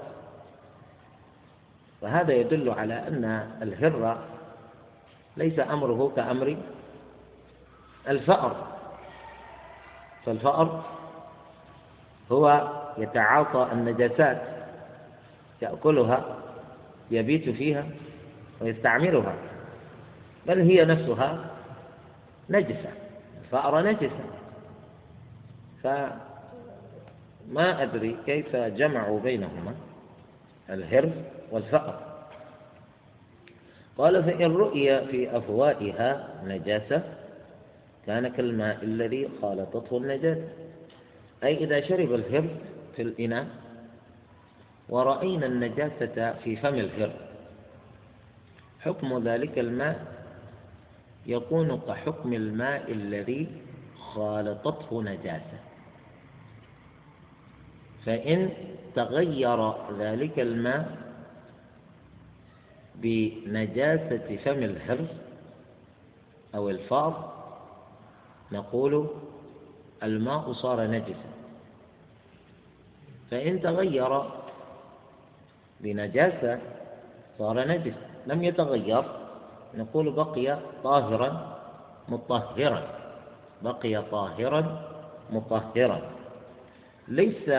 [2.02, 3.24] فهذا يدل على أن
[3.62, 4.18] الهر
[5.36, 6.56] ليس أمره كأمر
[8.08, 8.66] الفأر.
[10.26, 10.84] فالفأر
[12.32, 14.42] هو يتعاطى النجاسات
[15.62, 16.24] يأكلها
[17.10, 17.84] يبيت فيها
[18.60, 19.34] ويستعملها
[20.46, 21.50] بل هي نفسها
[22.50, 22.90] نجسة
[23.44, 24.24] الفأرة نجسة.
[25.82, 29.74] فما أدري كيف جمعوا بينهما
[30.70, 31.12] الهرب
[31.50, 32.00] والفأر
[33.98, 37.02] قال فإن رؤي في أفوائها نجاسة
[38.06, 40.48] كان كالماء الذي خالطته النجاسة.
[41.44, 42.50] أي إذا شرب الهرب
[42.96, 43.46] في الإناء
[44.88, 47.12] ورأينا النجاسة في فم الهرب
[48.80, 50.17] حكم ذلك الماء
[51.28, 53.48] يكون كحكم الماء الذي
[53.98, 55.58] خالطته نجاسة.
[58.06, 58.50] فإن
[58.94, 60.96] تغير ذلك الماء
[62.94, 65.08] بنجاسة فم الحرز
[66.54, 67.32] أو الفأر
[68.52, 69.06] نقول
[70.02, 71.30] الماء صار نجسا.
[73.30, 74.22] فإن تغير
[75.80, 76.60] بنجاسة
[77.38, 77.94] صار نجس
[78.26, 79.17] لم يتغير
[79.74, 81.58] نقول بقي طاهرا
[82.08, 82.82] مطهرا.
[83.62, 84.82] بقي طاهرا
[85.30, 86.10] مطهرا.
[87.08, 87.50] ليس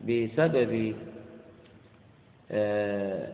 [0.00, 0.96] بسبب
[2.50, 3.32] آه،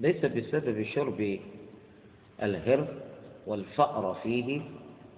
[0.00, 1.38] ليس بسبب شرب
[2.42, 2.88] الهر
[3.46, 4.60] والفأر فيه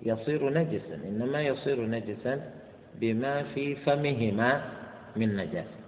[0.02, 2.50] يصير نجسا إنما يصير نجسا
[2.94, 4.70] بما في فمهما
[5.16, 5.80] من نجاسة.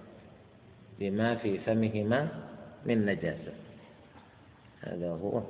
[0.99, 2.27] بما في فمهما
[2.85, 3.53] من نجاسة.
[4.81, 5.41] هذا هو.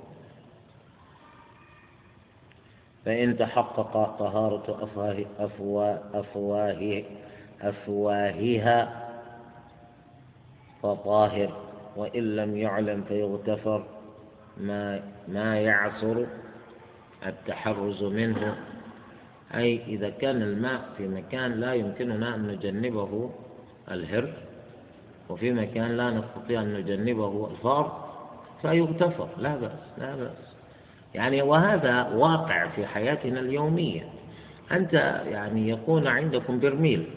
[3.05, 7.03] فإن تحقق طهارة أفواه أفواه أفواه
[7.61, 9.09] أفواهها
[10.83, 11.53] فطاهر
[11.95, 13.85] وإن لم يعلم فيغتفر.
[14.57, 16.25] ما ما يعصر
[17.25, 18.57] التحرز منه.
[19.55, 23.31] أي إذا كان الماء في مكان لا يمكننا أن نجنبه
[23.91, 24.33] الهر
[25.29, 27.98] وفي مكان لا نستطيع أن نجنبه الفار
[28.61, 30.55] فيغتفر لا بأس لا بأس.
[31.15, 34.09] يعني وهذا واقع في حياتنا اليومية.
[34.71, 34.93] أنت
[35.27, 37.09] يعني يكون عندكم برميل.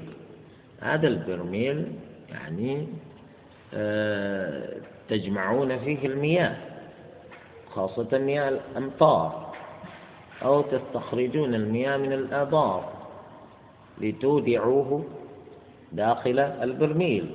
[0.81, 1.87] هذا البرميل
[2.29, 2.87] يعني
[3.75, 4.69] آه،
[5.09, 6.57] تجمعون فيه المياه
[7.75, 9.55] خاصة مياه الأمطار
[10.43, 12.93] أو تستخرجون المياه من الآبار
[14.01, 15.05] لتودعوه
[15.93, 17.35] داخل البرميل.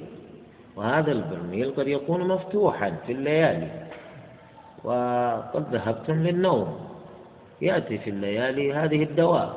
[0.76, 3.87] وهذا البرميل قد يكون مفتوحا في الليالي.
[4.84, 6.88] وقد ذهبتم للنوم.
[7.62, 9.54] يأتي في الليالي هذه الدواب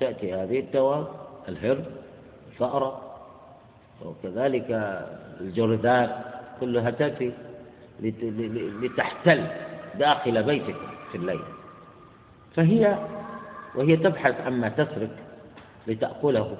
[0.00, 1.06] تأتي هذه الدواب
[1.48, 1.84] الهرب
[2.50, 3.00] الفأرة
[4.04, 4.66] وكذلك
[5.40, 6.10] الجرذان
[6.60, 7.32] كلها تأتي
[8.82, 9.46] لتحتل
[9.98, 10.76] داخل بيتك
[11.12, 11.40] في الليل.
[12.56, 12.98] فهي
[13.74, 15.10] وهي تبحث عما تسرق
[15.86, 16.56] لتأكله.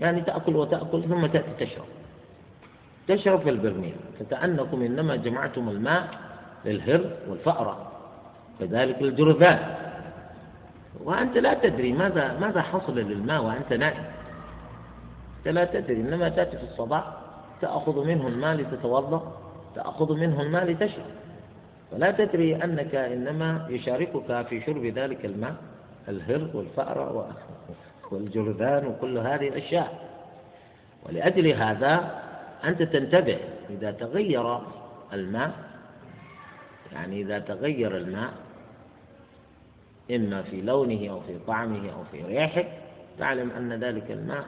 [0.00, 1.86] يعني تأكل وتأكل ثم تأتي تشرب.
[3.08, 6.08] تشرب في البرميل فكأنكم إنما جمعتم الماء
[6.64, 7.92] للهر والفأرة
[8.60, 9.74] كذلك الجرذان
[11.04, 14.04] وأنت لا تدري ماذا ماذا حصل للماء وأنت نائم.
[15.38, 17.04] أنت لا تدري إنما تأتي في الصباح
[17.60, 19.32] تأخذ منه الماء لتتوضأ
[19.74, 21.04] تأخذ منه الماء لتشرب.
[21.92, 25.54] ولا تدري أنك إنما يشاركك في شرب ذلك الماء
[26.08, 27.26] الهر والفأر
[28.10, 30.04] والجرذان وكل هذه الأشياء.
[31.06, 32.22] ولأجل هذا
[32.64, 33.38] أنت تنتبه
[33.70, 34.58] إذا تغير
[35.12, 35.52] الماء
[36.94, 38.32] يعني إذا تغير الماء
[40.10, 42.64] إما في لونه أو في طعمه أو في ريحه
[43.18, 44.44] تعلم أن ذلك الماء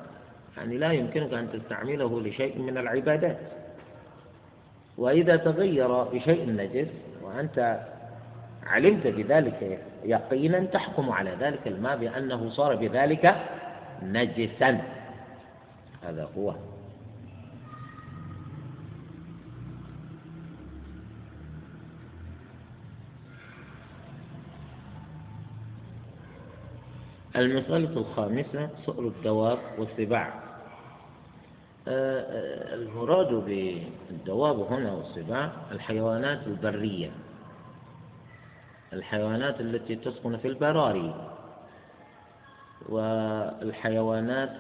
[0.56, 3.38] يعني لا يمكنك أن تستعمله لشيء من العبادات.
[4.98, 6.88] وإذا تغير بشيء نجس
[7.22, 7.80] وأنت
[8.66, 13.36] علمت بذلك يقينا تحكم على ذلك الماء بأنه صار بذلك
[14.02, 14.80] نجسا.
[16.02, 16.54] هذا هو.
[27.36, 30.46] المسألة الخامسة سؤر الدواب والسباع
[31.88, 33.28] آه، آه، المراد
[34.08, 37.10] بالدواب هنا والسباع الحيوانات البرية.
[38.92, 41.14] الحيوانات التي تسكن في البراري.
[42.88, 44.52] والحيوانات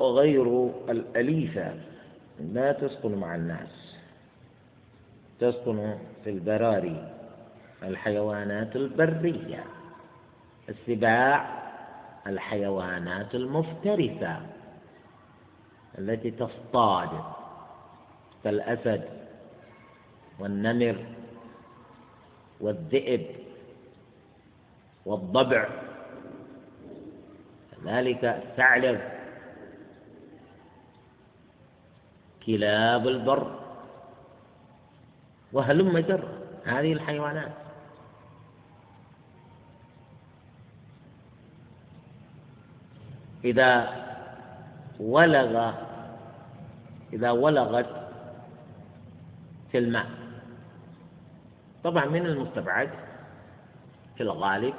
[0.00, 1.74] غير الأليفة
[2.52, 3.96] لا تسكن مع الناس.
[5.40, 7.12] تسكن في البراري.
[7.82, 9.64] الحيوانات البرية.
[10.68, 11.64] السباع
[12.26, 14.40] الحيوانات المفترسة
[15.98, 17.08] التي تصطاد
[18.44, 19.04] كالأسد
[20.38, 21.04] والنمر
[22.60, 23.26] والذئب
[25.06, 25.68] والضبع.
[27.72, 29.00] كذلك الثعلب
[32.46, 33.60] كلاب البر
[35.52, 36.28] وهلم جر
[36.64, 37.63] هذه الحيوانات.
[43.44, 43.88] إذا
[45.00, 45.72] ولغ
[47.12, 47.86] إذا ولغت
[49.72, 50.06] في الماء.
[51.84, 52.90] طبعا من المستبعد
[54.16, 54.74] في الغالب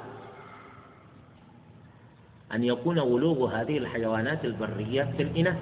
[2.52, 5.56] أن يكون ولوغ هذه الحيوانات البرية في الإناء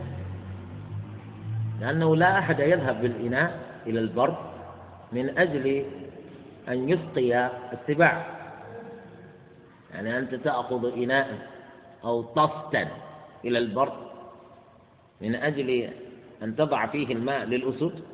[1.80, 4.36] لأنه لا أحد يذهب بالإناء إلى البر
[5.12, 5.84] من أجل
[6.68, 8.26] أن يسقي السباع.
[9.94, 11.53] يعني أنت تأخذ إناء
[12.04, 12.88] أو طفتا
[13.44, 13.92] إلى البر
[15.20, 15.90] من أجل
[16.42, 18.04] أن تضع فيه الماء للأسود.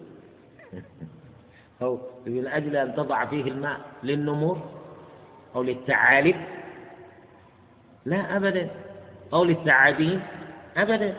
[1.82, 4.59] أو من أجل أن تضع فيه الماء للنمور.
[5.55, 6.36] أو للثعالب.
[8.05, 8.70] لا أبدا.
[9.32, 10.20] أو للثعابين.
[10.76, 11.14] أبدا.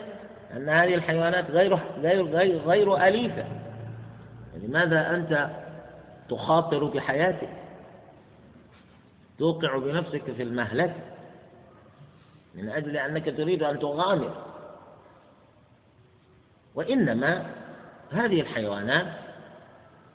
[0.56, 3.44] أن هذه الحيوانات غير غير غير, غير أليفة.
[4.62, 5.50] لماذا أنت
[6.28, 7.48] تخاطر بحياتك؟
[9.38, 11.11] توقع بنفسك في المهلكة.
[12.54, 14.32] من أجل أنك تريد أن تغامر.
[16.74, 17.46] وإنما
[18.10, 19.06] هذه الحيوانات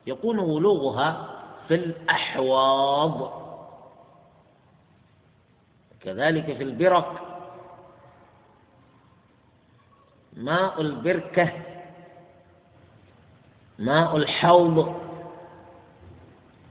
[0.07, 1.29] يكون ولوغها
[1.67, 3.47] في الأحواض.
[6.01, 7.11] كذلك في البرك
[10.33, 11.51] ماء البركة
[13.79, 14.95] ماء الحوض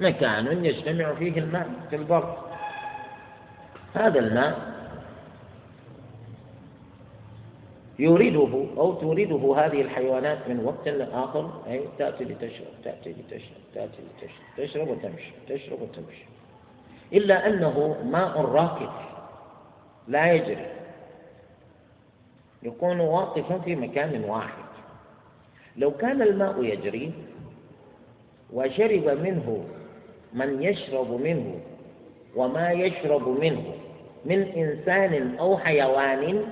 [0.00, 2.38] مكان يجتمع فيه الماء في البر
[3.94, 4.75] هذا الماء
[7.98, 14.40] يورده أو تورده هذه الحيوانات من وقت لآخر أي تأتي لتشرب تأتي لتشرب تأتي لتشرب
[14.56, 16.24] تشرب وتمشي تشرب وتمشي.
[17.12, 18.90] إلا أنه ماء راكد
[20.08, 20.66] لا يجري.
[22.62, 24.64] يكون واقفا في مكان واحد.
[25.76, 27.12] لو كان الماء يجري
[28.52, 29.64] وشرب منه
[30.32, 31.60] من يشرب منه
[32.36, 33.64] وما يشرب منه
[34.24, 36.44] من إنسان أو حيوان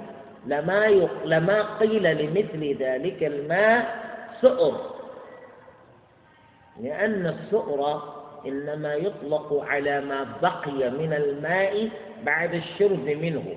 [0.46, 0.86] لما
[1.24, 4.04] لما قيل لمثل ذلك الماء
[4.40, 4.94] سؤر.
[6.80, 8.02] لأن السؤر
[8.46, 11.88] إنما يطلق على ما بقي من الماء
[12.24, 13.56] بعد الشرب منه.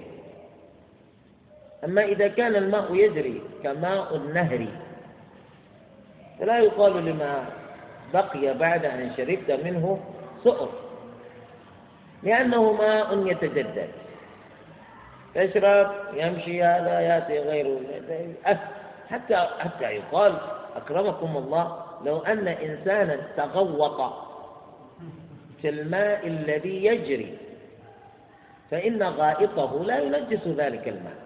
[1.84, 4.68] أما إذا كان الماء يجري كماء النهر
[6.40, 7.46] فلا يقال لما
[8.14, 10.00] بقي بعد أن شربت منه
[10.44, 10.70] سؤر
[12.24, 14.07] لأنه ماء يتجدد.
[15.36, 17.80] تشرب يمشي هذا ياتي غيره.
[19.10, 20.38] حتى حتى يقال
[20.76, 24.14] أكرمكم الله لو أن إنسانا تغوط
[25.62, 27.38] في الماء الذي يجري
[28.72, 31.18] فإن غائطه لا ينجس ذلك الماء.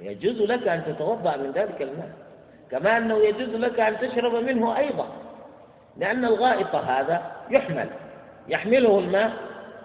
[0.00, 2.10] يجوز لك أن تتوضأ من ذلك الماء.
[2.70, 5.06] كما أنه يجوز لك أن تشرب منه أيضا
[5.96, 7.88] لأن الغائط هذا يحمل
[8.48, 9.32] يحمله الماء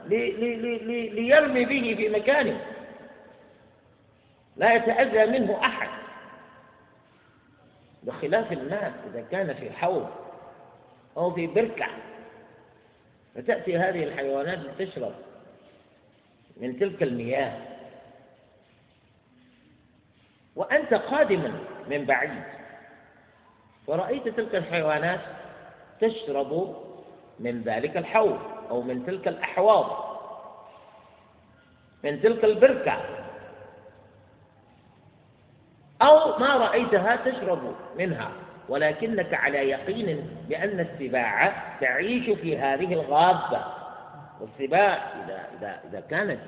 [0.07, 2.65] ليرمي به في مكانه.
[4.57, 5.89] لا يتأذى منه أحد.
[8.03, 10.09] بخلاف الماء إذا كان في حوض
[11.17, 11.87] أو في بركة
[13.35, 15.13] فتأتي هذه الحيوانات لتشرب
[16.57, 17.61] من تلك المياه.
[20.55, 21.53] وأنت قادم
[21.89, 22.43] من بعيد.
[23.87, 25.21] ورأيت تلك الحيوانات
[26.01, 26.81] تشرب
[27.39, 28.54] من ذلك الحوض.
[28.69, 30.15] أو من تلك الأحواض
[32.03, 32.97] من تلك البركة.
[36.01, 38.31] أو ما رأيتها تشرب منها
[38.69, 43.65] ولكنك على يقين بأن السباع تعيش في هذه الغابة.
[44.41, 46.39] والسباع إذا إذا إذا كانت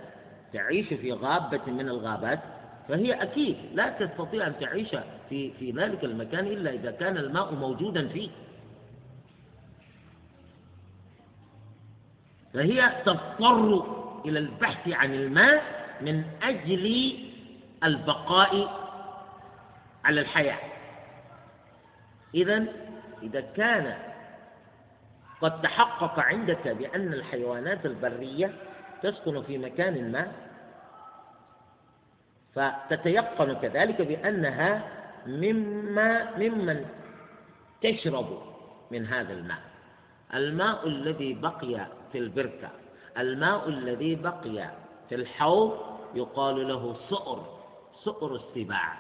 [0.54, 2.40] تعيش في غابة من الغابات
[2.88, 4.96] فهي أكيد لا تستطيع أن تعيش
[5.30, 8.30] في في ذلك المكان إلا إذا كان الماء موجودا فيه.
[12.54, 13.84] فهي تضطر
[14.26, 15.64] إلى البحث عن الماء
[16.02, 17.18] من أجل
[17.84, 18.80] البقاء
[20.06, 20.60] على الحياة.
[22.36, 22.66] إذا
[23.24, 23.98] إذا كان
[25.42, 28.54] قد تحقق عندك بأن الحيوانات البرية
[29.04, 30.32] تسكن في مكان ما
[32.56, 34.82] فتتيقن كذلك بأنها
[35.28, 36.86] مما ممن
[37.82, 38.42] تشرب
[38.92, 39.60] من هذا الماء.
[40.34, 41.88] الماء الذي بقي
[42.18, 42.70] في البركة.
[43.18, 44.72] الماء الذي بقي
[45.10, 45.78] في الحوض
[46.16, 47.46] يقال له سؤر
[48.04, 48.94] سؤر السباع.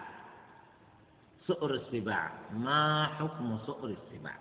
[1.48, 2.32] سؤر السباع.
[2.54, 4.36] ما حكم سؤر السباع؟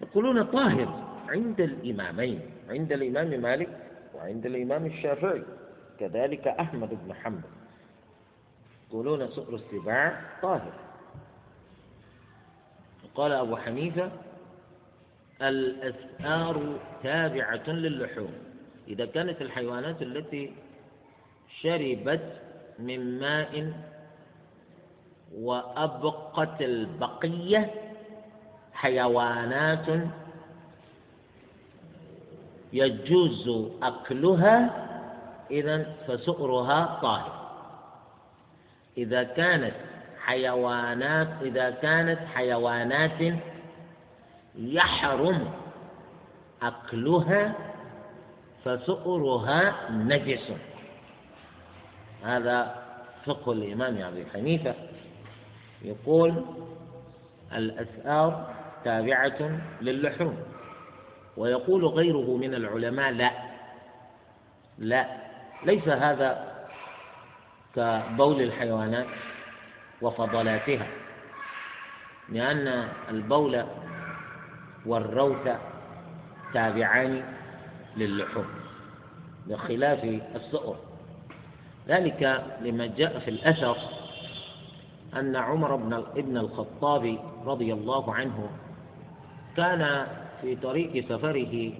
[0.00, 5.44] يقولون طاهر عند الإمامين عند الإمام مالك وعند الإمام الشافعي
[5.98, 7.52] كذلك أحمد بن حنبل.
[8.88, 10.72] يقولون سؤر السباع طاهر.
[13.14, 14.10] قال أبو حنيفة
[15.42, 18.32] الأسآر تابعة للحوم.
[18.88, 20.52] إذا كانت الحيوانات التي
[21.60, 22.32] شربت
[22.78, 23.72] من ماء
[25.34, 27.70] وأبقت البقية
[28.72, 29.86] حيوانات
[32.72, 34.86] يجوز أكلها
[35.50, 37.40] إذا فسؤرها طاهر.
[38.98, 39.74] إذا كانت
[40.20, 43.34] حيوانات إذا كانت حيوانات
[44.58, 45.50] يحرم
[46.62, 47.54] أكلها
[48.64, 50.52] فسؤرها نجس.
[52.24, 52.82] هذا
[53.26, 54.74] فقه الإمام أبي حنيفة.
[55.82, 56.44] يقول
[57.52, 60.38] الأسآر تابعة للحوم.
[61.36, 63.30] ويقول غيره من العلماء لا.
[64.78, 65.06] لا.
[65.64, 66.50] ليس هذا
[67.76, 69.06] كبول الحيوانات
[70.02, 70.86] وفضلاتها
[72.28, 73.64] لأن البول
[74.86, 75.48] والروث
[76.54, 77.22] تابعان
[77.96, 78.46] للحوم
[79.46, 80.04] بخلاف
[80.34, 80.76] السؤر
[81.88, 83.76] ذلك لما جاء في الأثر
[85.16, 88.50] أن عمر بن ابن الخطاب رضي الله عنه
[89.56, 90.06] كان
[90.40, 91.72] في طريق سفره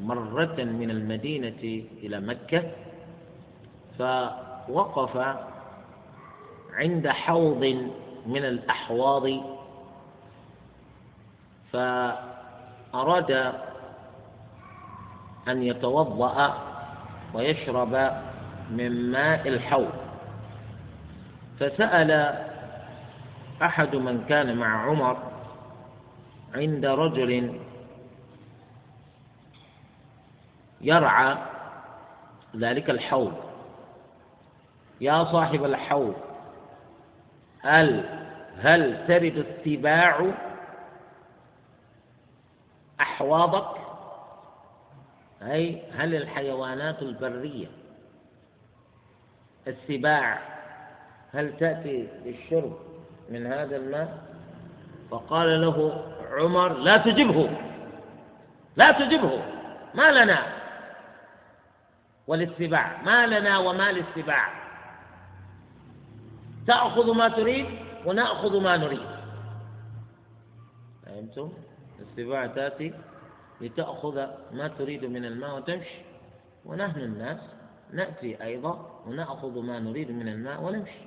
[0.00, 2.62] مرة من المدينة إلى مكة
[3.98, 5.36] فوقف
[6.72, 7.64] عند حوض
[8.26, 9.28] من الأحواض
[12.92, 13.30] فأراد
[15.48, 16.58] أن يتوضأ
[17.34, 18.12] ويشرب
[18.70, 19.92] من ماء الحوض.
[21.60, 22.10] فسأل
[23.62, 25.16] أحد من كان مع عمر
[26.54, 27.60] عند رجل
[30.80, 31.36] يرعى
[32.56, 33.52] ذلك الحوض.
[35.00, 36.14] يا صاحب الحوض
[37.62, 38.04] هل
[38.58, 40.30] هل ترد السباع
[43.12, 43.80] أحواضك
[45.42, 47.66] أي هل الحيوانات البرية
[49.68, 50.38] السباع
[51.32, 52.78] هل تأتي للشرب
[53.28, 54.18] من هذا الماء؟
[55.10, 57.50] فقال له عمر لا تجبه
[58.76, 59.42] لا تجبه
[59.94, 60.46] ما لنا؟
[62.26, 64.48] وللسباع ما لنا وما للسباع.
[66.66, 67.66] تأخذ ما تريد
[68.06, 69.06] ونأخذ ما نريد.
[71.06, 71.52] فهمتم؟
[72.02, 72.94] السباع تأتي
[73.60, 76.02] لتأخذ ما تريد من الماء وتمشي.
[76.64, 77.38] ونحن الناس
[77.92, 81.04] نأتي أيضا ونأخذ ما نريد من الماء ونمشي.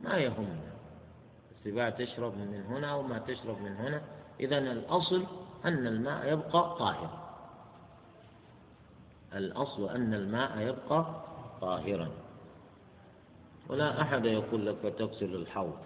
[0.00, 0.72] ما يهمنا.
[1.58, 4.02] السباع تشرب من هنا وما تشرب من هنا.
[4.40, 5.26] إذا الأصل
[5.64, 7.26] أن الماء يبقى طاهرا.
[9.34, 11.06] الأصل أن الماء يبقى
[11.60, 12.08] طاهرا.
[13.68, 15.78] ولا أحد يقول لك تغسل الحوض.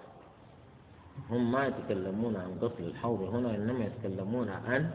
[1.30, 4.90] هم ما يتكلمون عن غسل الحوض هنا إنما يتكلمون عن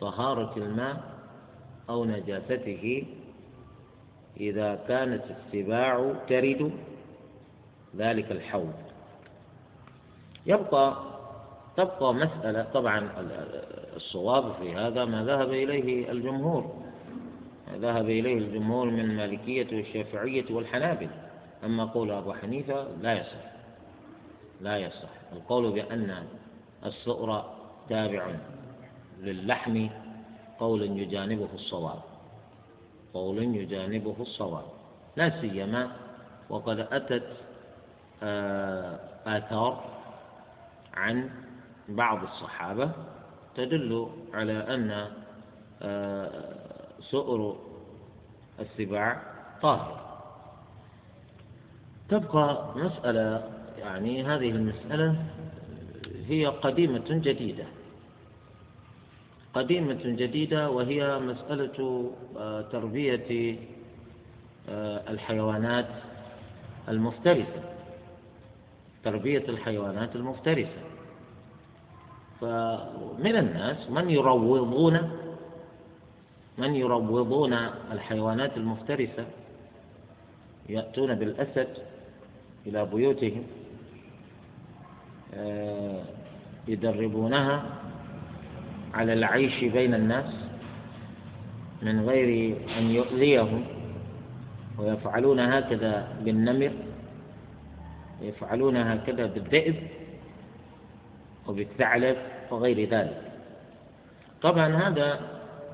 [0.00, 1.00] طهارة الماء
[1.90, 3.06] أو نجاسته
[4.40, 6.72] إذا كانت السباع ترد
[7.96, 8.72] ذلك الحوض.
[10.46, 10.96] يبقى
[11.76, 13.08] تبقى مسألة طبعا
[13.96, 16.82] الصواب في هذا ما ذهب إليه الجمهور.
[17.68, 21.08] ما ذهب إليه الجمهور من المالكية والشافعية والحنابل
[21.64, 23.51] أما قول أبو حنيفة لا يصح.
[24.62, 25.08] لا يصح.
[25.32, 26.26] القول بأن
[26.86, 27.44] السؤر
[27.88, 28.26] تابع
[29.20, 29.88] للحم
[30.58, 31.98] قول يجانبه الصواب.
[33.14, 34.64] قول يجانبه الصواب.
[35.16, 35.90] لا سيما
[36.50, 37.26] وقد أتت
[38.22, 39.84] آه، آثار
[40.94, 41.30] عن
[41.88, 42.90] بعض الصحابة
[43.56, 45.08] تدل على أن
[45.82, 46.30] آه،
[47.00, 47.56] سؤر
[48.60, 49.22] السباع
[49.62, 50.02] طاهر.
[52.08, 55.16] تبقى مسألة يعني هذه المسألة
[56.28, 57.64] هي قديمة جديدة.
[59.54, 63.56] قديمة جديدة وهي مسألة آه، تربية
[64.68, 65.88] آه، الحيوانات
[66.88, 67.62] المفترسة.
[69.04, 70.82] تربية الحيوانات المفترسة.
[72.40, 75.10] فمن الناس من يروضون
[76.58, 77.52] من يروضون
[77.92, 79.26] الحيوانات المفترسة؟
[80.68, 81.68] يأتون بالأسد
[82.66, 83.44] إلى بيوتهم.
[86.68, 87.64] يدربونها
[88.94, 90.34] على العيش بين الناس
[91.82, 93.64] من غير أن يؤذيهم
[94.78, 96.72] ويفعلون هكذا بالنمر
[98.20, 99.76] ويفعلون هكذا بالذئب
[101.48, 102.16] وبالثعلب
[102.50, 103.22] وغير ذلك.
[104.42, 105.20] طبعا هذا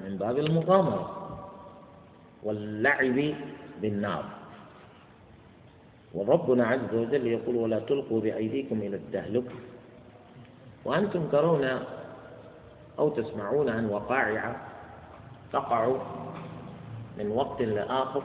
[0.05, 1.15] من باب المغامرة
[2.43, 3.35] واللعب
[3.83, 4.38] بالنار.
[6.15, 9.55] وربنا عز وجل يقول ولا تلقوا بأيديكم إلى التهلكة
[10.85, 11.79] وأنتم ترون
[12.99, 14.57] أو تسمعون عن وقائع
[15.53, 15.97] تقع
[17.19, 18.23] من وقت لآخر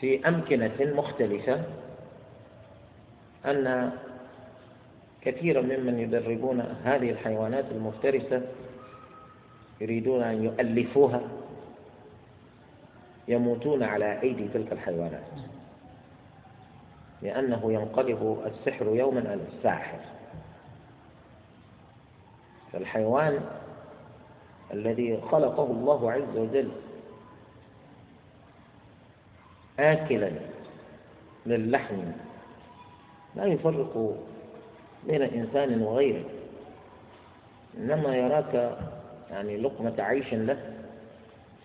[0.00, 1.64] في أمكنة مختلفة
[3.46, 3.92] أن
[5.22, 8.42] كثيرا ممن يدربون هذه الحيوانات المفترسة
[9.80, 11.20] يريدون أن يؤلفوها.
[13.32, 15.22] يموتون على أيدي تلك الحيوانات.
[17.22, 19.98] لأنه ينقلب السحر يوما على الساحر.
[22.72, 23.40] فالحيوان
[24.72, 26.70] الذي خلقه الله عز وجل
[29.78, 30.30] آكلا
[31.46, 32.02] للحم
[33.36, 34.16] لا يفرق
[35.06, 36.24] بين إنسان وغيره.
[37.78, 38.78] إنما يراك
[39.30, 40.72] يعني لقمة عيش له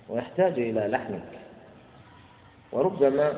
[0.10, 1.37] ويحتاج إلى لحمك.
[2.78, 3.34] وربما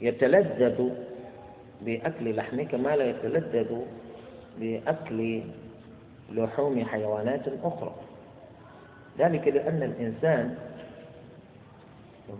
[0.00, 0.90] يتلذذ
[1.80, 3.76] بأكل لحمك ما لا يتلذذ
[4.58, 5.42] بأكل
[6.32, 7.94] لحوم حيوانات أخرى.
[9.18, 10.54] ذلك لأن الإنسان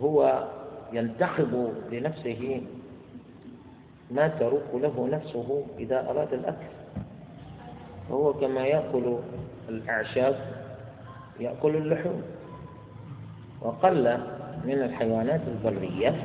[0.01, 0.47] هو
[0.93, 2.61] ينتخب لنفسه
[4.11, 6.71] ما تروق له نفسه إذا أراد الأكل.
[8.09, 9.17] وهو كما يأكل
[9.69, 10.35] الأعشاب
[11.39, 12.21] يأكل اللحوم.
[13.61, 14.17] وقل
[14.65, 16.15] من الحيوانات البرية.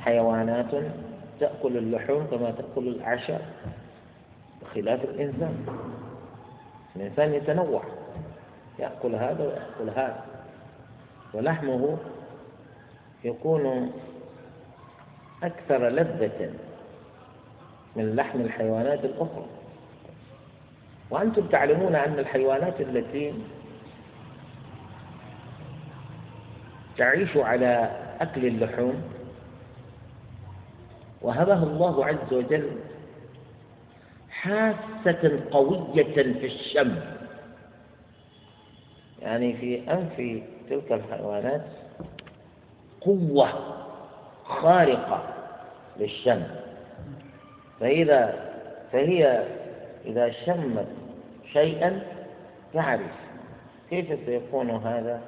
[0.00, 0.84] حيوانات
[1.40, 3.40] تأكل اللحوم كما تأكل الأعشاب
[4.62, 5.66] بخلاف الإنسان.
[6.96, 7.82] الإنسان يتنوع
[8.78, 10.24] يأكل هذا ويأكل هذا.
[11.34, 11.96] ولحمه
[13.24, 13.92] يكون
[15.42, 16.50] أكثر لذة
[17.96, 19.46] من لحم الحيوانات الأخرى.
[21.10, 23.34] وأنتم تعلمون أن الحيوانات التي
[27.00, 27.90] تعيش على
[28.20, 29.02] أكل اللحوم.
[31.22, 32.70] وهبها الله عز وجل
[34.30, 36.96] حاسة قوية في الشم.
[39.22, 41.64] يعني في أنف تلك الحيوانات
[43.00, 43.48] قوة
[44.44, 45.22] خارقة
[46.00, 46.42] للشم.
[47.80, 48.50] فإذا
[48.92, 49.44] فهي
[50.06, 50.86] إذا شمت
[51.52, 52.02] شيئا
[52.74, 53.14] تعرف
[53.90, 55.20] كيف سيكون هذا؟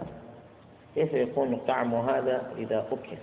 [0.94, 3.16] كيف يكون طعم هذا إذا أكل؟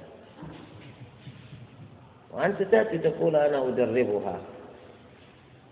[2.31, 4.39] وأنت تأتي تقول أنا أدربها.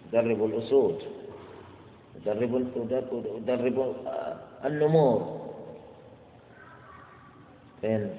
[0.10, 1.02] أدرب الأسود.
[2.16, 2.68] أدرب
[3.38, 3.96] أدرب
[4.66, 5.48] النمور.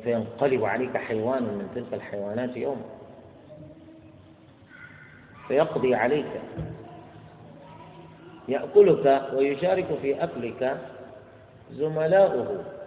[0.04, 2.82] فينقلب عليك حيوان من تلك الحيوانات يوم؟
[5.48, 6.40] فيقضي عليك.
[8.48, 10.80] يأكلك ويشارك في أكلك
[11.72, 12.77] زملاؤه.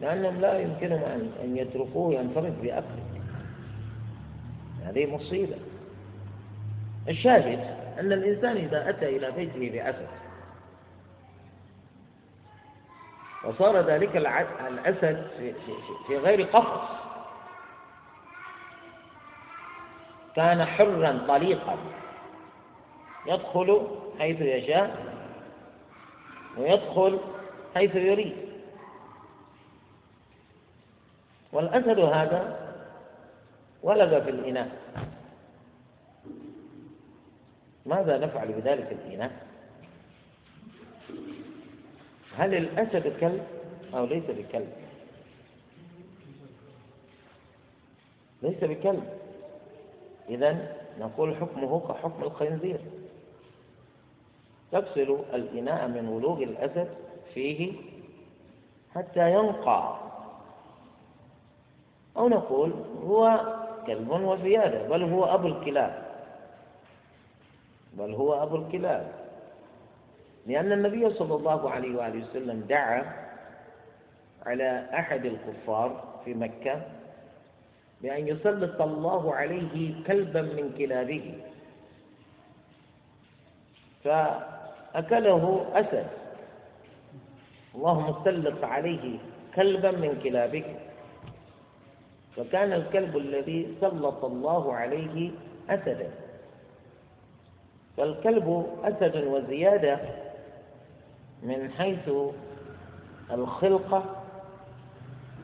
[0.00, 3.22] لأنهم لا يمكنهم أن يتركوه ينفرد بأكلك
[4.84, 5.56] هذه مصيبة.
[7.08, 7.60] الشاهد
[8.00, 10.08] أن الإنسان إذا أتى إلى بيته بأسد
[13.44, 15.26] وصار ذلك الأسد
[16.06, 16.96] في غير قفص
[20.36, 21.76] كان حرا طليقا
[23.26, 23.86] يدخل
[24.18, 25.06] حيث يشاء
[26.58, 27.20] ويدخل
[27.74, 28.45] حيث يريد.
[31.52, 32.72] والأسد هذا
[33.82, 34.70] ولد في الإناء.
[37.86, 39.46] ماذا نفعل بذلك الإناء؟
[42.36, 43.46] هل الأسد كلب
[43.94, 44.72] أو ليس بكلب؟
[48.42, 49.04] ليس بكلب.
[50.28, 52.80] إذا نقول حكمه كحكم الخنزير.
[54.72, 56.88] تغسل الإناء من ولوغ الأسد
[57.34, 57.72] فيه
[58.94, 60.05] حتى ينقع.
[62.16, 62.72] أو نقول
[63.06, 63.40] هو
[63.86, 66.02] كلب وزيادة بل هو أبو الكلاب.
[67.92, 69.12] بل هو أبو الكلاب.
[70.46, 73.02] لأن النبي صلى الله عليه وآله وسلم دعا
[74.46, 76.82] على أحد الكفار في مكة
[78.02, 81.34] بأن يسلط الله عليه كلبا من كلابه.
[84.04, 86.06] فأكله أسد.
[87.74, 89.18] اللهم سلط عليه
[89.54, 90.85] كلبا من كلابك.
[92.36, 95.30] فكان الكلب الذي سلط الله عليه
[95.70, 96.10] أسدا.
[97.96, 99.98] فالكلب أسد وزيادة
[101.42, 102.10] من حيث
[103.30, 104.04] الخلقة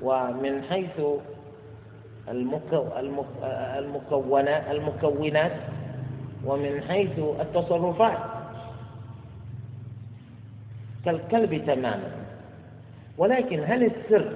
[0.03, 1.01] ومن حيث
[4.71, 5.53] المكونات
[6.45, 8.19] ومن حيث التصرفات.
[11.05, 12.11] كالكلب تماما.
[13.19, 14.33] ولكن هل السر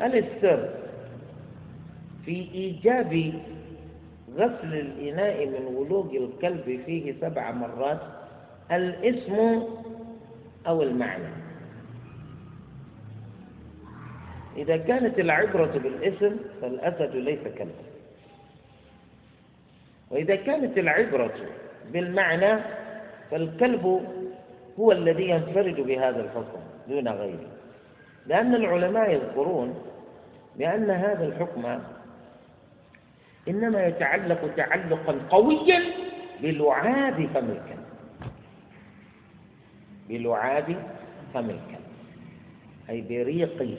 [0.00, 0.68] هل السر
[2.24, 3.32] في إيجاب
[4.36, 8.00] غسل الإناء من ولوغ الكلب فيه سبع مرات
[8.72, 9.62] الاسم
[10.66, 11.28] أو المعنى.
[14.56, 17.86] إذا كانت العبرة بالاسم فالأسد ليس كلبا
[20.10, 21.34] وإذا كانت العبرة
[21.92, 22.60] بالمعنى
[23.30, 24.06] فالكلب
[24.80, 27.55] هو الذي ينفرد بهذا الحكم دون غيره.
[28.26, 29.74] لأن العلماء يذكرون
[30.56, 31.80] بأن هذا الحكم
[33.48, 35.82] إنما يتعلق تعلقا قويا
[36.42, 37.86] بلعاب فم الكلب.
[40.08, 40.76] بلعاب
[41.34, 41.86] فم الكلب.
[42.90, 43.78] أي بريقه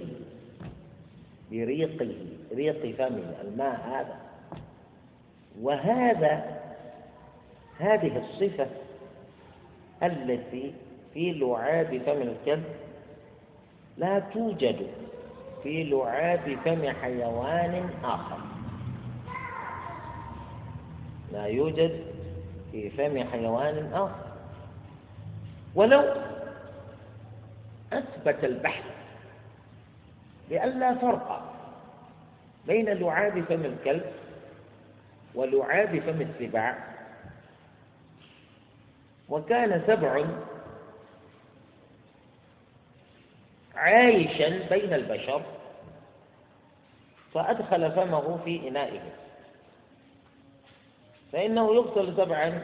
[1.52, 2.16] بريقه
[2.56, 4.16] ريق فمه الماء هذا.
[5.62, 6.62] وهذا
[7.80, 8.68] هذه الصفة
[10.04, 10.74] التي
[11.14, 12.64] في لعاب فم الكلب
[13.98, 14.88] لا توجد
[15.64, 18.38] في لعاب فم حيوان آخر.
[21.32, 22.04] لا يوجد
[22.72, 24.28] في فم حيوان آخر.
[25.76, 26.04] ولو
[27.93, 28.84] أثبت البحث
[30.50, 31.54] بأن لا فرق
[32.68, 34.06] بين لعاب فم الكلب
[35.36, 36.78] ولعاب فم السباع
[39.30, 40.26] وكان سبع
[43.78, 45.41] عايشا بين البشر
[47.34, 49.01] فأدخل فمه في إنائه
[51.34, 52.61] فإنه يغسل سبعا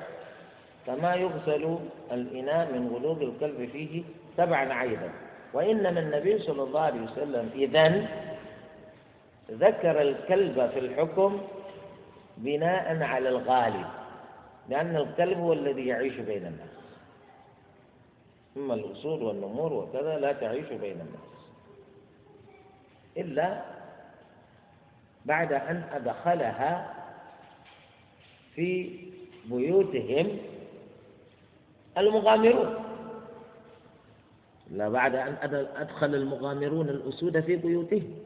[0.88, 1.78] كما يغسل
[2.12, 4.04] الإناء من غلوب الكلب فيه
[4.38, 5.10] سبعا عيبا
[5.54, 8.08] وإنما النبي صلى الله عليه وسلم إذن
[9.52, 11.42] ذكر الكلب في الحكم
[12.38, 13.86] بناء على الغالب
[14.70, 16.83] لأن الكلب هو الذي يعيش بين الناس.
[18.58, 21.34] أما الأصول والنمور وكذا لا تعيش بين الناس.
[23.18, 23.64] إلا
[25.26, 26.94] بعد أن أدخلها
[28.56, 29.00] في
[29.46, 30.38] بيوتهم
[31.98, 32.76] المغامرون.
[34.72, 35.38] إلا بعد أن
[35.76, 38.18] أدخل المغامرون الأسود في بيوتهم.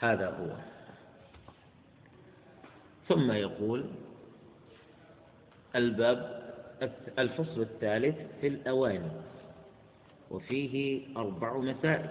[0.00, 0.56] هذا هو.
[3.08, 3.84] ثم يقول
[5.76, 6.35] الباب
[7.18, 9.10] الفصل الثالث في الأواني.
[10.30, 12.08] وفيه أربع مسائل.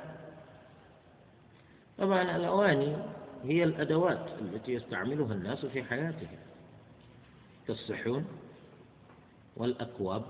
[1.97, 2.95] طبعا الأواني
[3.43, 6.37] هي الأدوات التي يستعملها الناس في حياتهم.
[7.67, 8.25] كالصحون
[9.57, 10.23] والأكواب.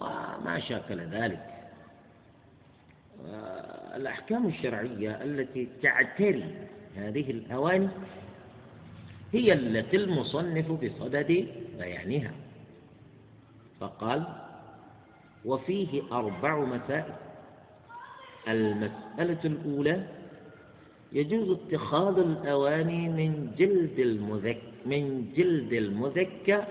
[0.00, 1.50] وما شاكل ذلك.
[3.96, 6.54] الأحكام الشرعية التي تعتري
[6.96, 7.88] هذه الأواني
[9.32, 12.32] هي التي المصنف بصدد بيانها.
[13.80, 14.26] فقال
[15.44, 17.14] وفيه أربع مسائل.
[18.48, 20.06] المسألة الأولى
[21.12, 26.62] يجوز اتخاذ الأواني من جلد المذك من جلد المذكى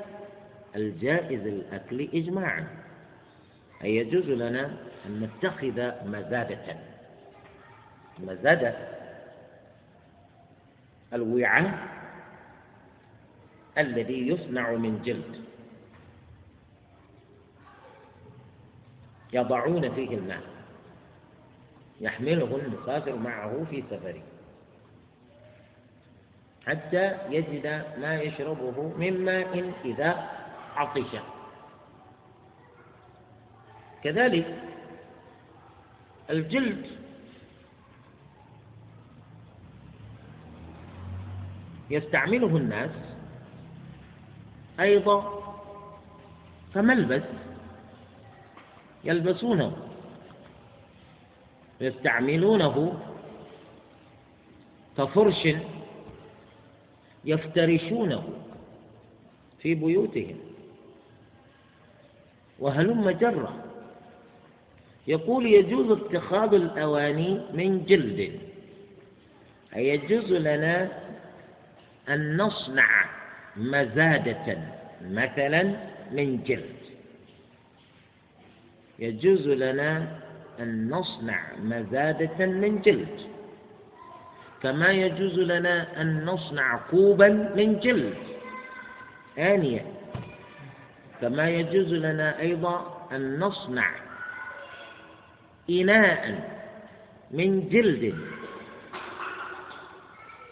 [0.76, 2.68] الجائز الأكل إجماعا.
[3.84, 6.78] أي يجوز لنا أن نتخذ مزادة.
[8.20, 8.76] مزادة.
[11.14, 11.88] الوعاء
[13.78, 15.44] الذي يصنع من جلد.
[19.34, 20.44] يضعون فيه الماء.
[22.02, 24.22] يحمله المسافر معه في سفره.
[26.68, 30.30] حتى يجد ما يشربه من ماء إذا
[30.76, 31.16] عطش.
[34.04, 34.58] كذلك
[36.30, 36.86] الجلد
[41.90, 42.92] يستعمله الناس
[44.80, 45.44] أيضا
[46.74, 47.24] كملبس.
[49.04, 49.78] يلبسونه
[51.82, 53.00] يستعملونه
[54.98, 55.48] كفرش
[57.26, 58.24] يفترشونه
[59.60, 60.38] في بيوتهم.
[62.60, 63.64] وهلم جرة.
[65.08, 68.40] يقول يجوز اتخاذ الأواني من جلد.
[69.76, 70.92] أي يجوز لنا
[72.10, 73.06] أن نصنع
[73.58, 74.58] مزادة
[75.02, 75.64] مثلا
[76.12, 76.83] من جلد.
[79.00, 80.08] يجوز لنا
[80.60, 83.20] أن نصنع مزادة من جلد.
[84.64, 88.18] كما يجوز لنا أن نصنع كوبا من جلد.
[89.40, 89.86] آنية.
[91.22, 93.90] كما يجوز لنا أيضا أن نصنع
[95.70, 96.50] إناء
[97.32, 98.16] من جلد.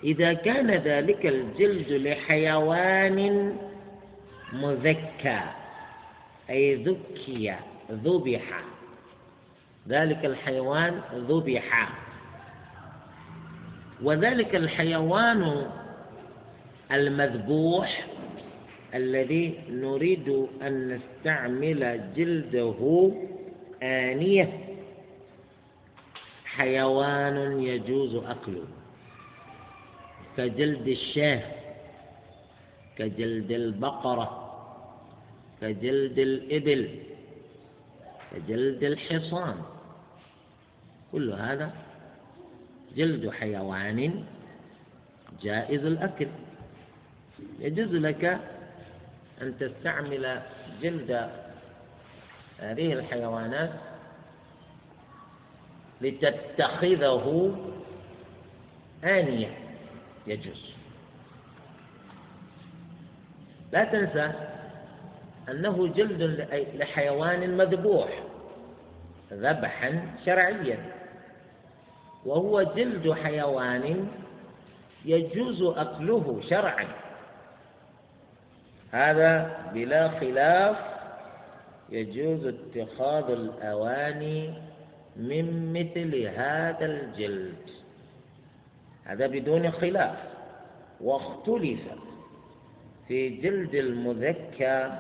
[0.04, 3.20] إذا كان ذلك الجلد لحيوان
[4.54, 5.42] مذكى
[6.50, 7.56] أي ذكي
[7.92, 8.64] ذبح.
[9.88, 11.90] ذلك الحيوان ذبح.
[14.02, 15.72] وذلك الحيوان
[16.92, 18.08] المذبوح
[18.94, 23.12] الذي نريد أن نستعمل جلده
[23.84, 24.60] آنية.
[26.46, 28.66] حيوان يجوز أكله.
[30.38, 31.42] كجلد الشاه
[32.98, 34.28] كجلد البقرة
[35.62, 37.11] كجلد الإبل.
[38.32, 39.62] كجلد الحصان.
[41.12, 41.72] كل هذا
[42.96, 44.24] جلد حيوان
[45.42, 46.28] جائز الأكل.
[47.60, 48.40] يجوز لك
[49.42, 50.42] أن تستعمل
[50.82, 51.30] جلد
[52.60, 53.72] هذه الحيوانات
[56.02, 57.56] لتتخذه
[59.04, 59.58] آنية.
[60.28, 60.72] يجوز.
[63.72, 64.34] لا تنسى
[65.52, 68.24] أنه جلد لحيوان مذبوح
[69.34, 70.78] ذبحا شرعيا.
[72.26, 74.08] وهو جلد حيوان
[75.06, 76.88] يجوز أكله شرعا.
[78.92, 80.78] هذا بلا خلاف
[81.90, 84.54] يجوز اتخاذ الأواني
[85.16, 87.70] من مثل هذا الجلد.
[89.06, 90.18] هذا بدون خلاف.
[91.02, 91.80] واختلف
[93.08, 95.00] في جلد المذكى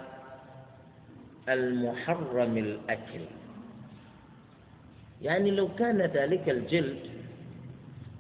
[1.50, 3.26] المحرم الأكل.
[5.22, 7.00] يعني لو كان ذلك الجلد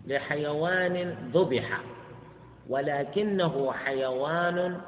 [0.07, 1.81] لحيوان ذبح
[2.69, 4.81] ولكنه حيوان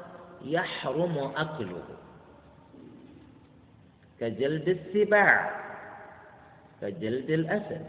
[0.44, 1.82] يحرم أكله.
[4.20, 5.64] كجلد السباع
[6.80, 7.86] كجلد الأسد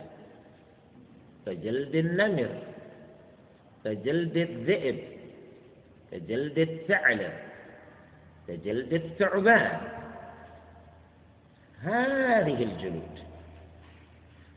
[1.45, 2.49] كجلد النمر
[3.83, 4.99] كجلد الذئب
[6.11, 7.33] كجلد الثعلب
[8.47, 10.04] كجلد الثعبان.
[11.85, 13.19] هذه الجلود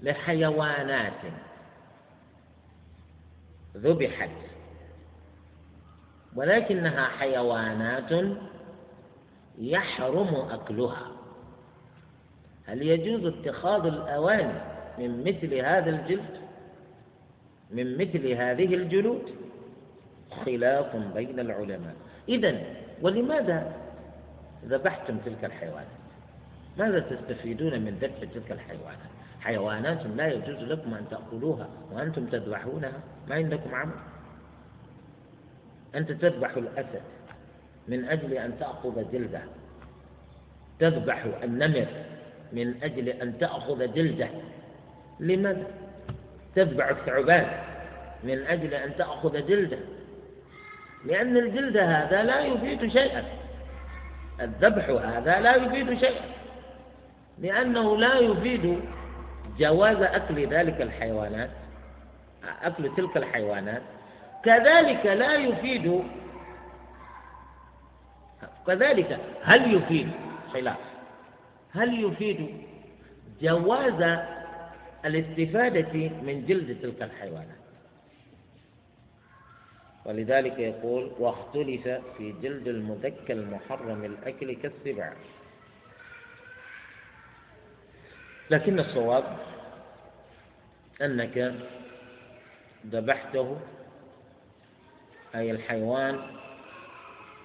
[0.02, 1.22] لحيوانات
[3.76, 4.30] ذبحت
[6.36, 8.36] ولكنها حيوانات
[9.58, 11.06] يحرم أكلها.
[12.66, 14.60] هل يجوز اتخاذ الأواني
[14.98, 16.40] من مثل هذا الجلد؟
[17.70, 19.34] من مثل هذه الجلود؟
[20.44, 21.94] خلاف بين العلماء.
[22.28, 22.62] إذا
[23.02, 23.72] ولماذا
[24.64, 26.07] ذبحتم تلك الحيوانات؟
[26.78, 29.10] ماذا تستفيدون من ذبح تلك الحيوانات؟
[29.40, 33.92] حيوانات لا يجوز لكم أن تأكلوها وأنتم تذبحونها ما عندكم عمل؟
[35.94, 37.02] أنت تذبح الأسد
[37.88, 39.40] من أجل أن تأخذ جلده.
[40.78, 41.86] تذبح النمر
[42.52, 44.28] من أجل أن تأخذ جلده.
[45.20, 45.66] لماذا؟
[46.54, 47.46] تذبح الثعبان
[48.24, 49.78] من أجل أن تأخذ جلده.
[51.04, 53.24] لأن الجلد هذا لا يفيد شيئا.
[54.40, 56.38] الذبح هذا لا يفيد شيئا.
[57.41, 58.80] لأنه لا يفيد
[59.59, 61.51] جواز أكل ذلك الحيوانات
[62.62, 63.82] أكل تلك الحيوانات.
[64.45, 66.05] كذلك لا يفيد
[68.66, 70.11] كذلك هل يفيد
[70.53, 70.78] خلاف.
[71.72, 72.49] هل يفيد
[73.43, 74.18] جواز
[75.05, 77.59] الاستفادة من جلد تلك الحيوانات؟
[80.07, 85.12] ولذلك يقول واختلف في جلد المذكى المحرم الأكل كالسبع
[88.51, 89.24] لكن الصواب
[91.03, 91.55] أنك
[92.86, 93.57] ذبحته
[95.34, 96.20] أي الحيوان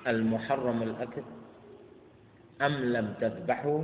[0.08, 1.24] المحرم الأكل
[2.62, 3.84] أم لم تذبحه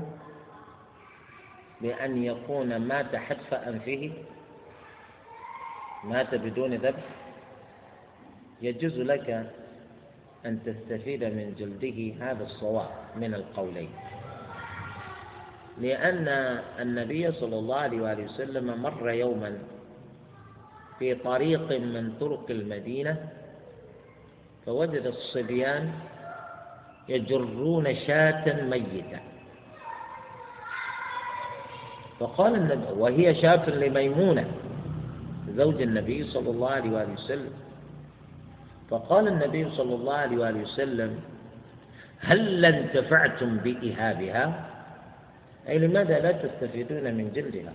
[1.81, 4.11] بأن يكون مات حتف أنفه
[6.03, 7.03] مات بدون ذبح؟
[8.61, 9.51] يجوز لك
[10.45, 13.89] أن تستفيد من جلده هذا الصواب من القولين.
[15.79, 16.27] لأن
[16.79, 19.57] النبي صلى الله عليه وآله وسلم مر يوما
[20.99, 23.15] في طريق من طرق المدينة
[24.65, 25.91] فوجد الصبيان
[27.09, 29.19] يجرون شاة ميتة.
[32.19, 34.45] فقال النبي وهي شاة لميمونة
[35.55, 37.51] زوج النبي صلى الله عليه وآله وسلم.
[38.89, 41.19] فقال النبي صلى الله عليه وآله وسلم
[42.19, 44.69] هل انتفعتم بإهابها؟
[45.69, 47.73] أي لماذا لا تستفيدون من جلدها؟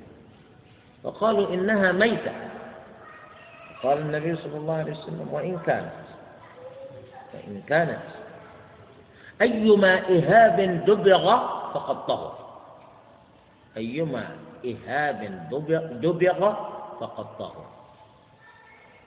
[1.02, 2.32] فقالوا إنها ميتة.
[3.82, 5.92] قال النبي صلى الله عليه وسلم وإن كانت
[7.32, 8.02] فإن كانت.
[9.42, 11.24] أيما إهاب دبغ
[11.74, 12.38] فقد طهر
[13.76, 15.48] أيما إهاب
[16.02, 16.54] دبغ
[17.00, 17.66] فقد طهر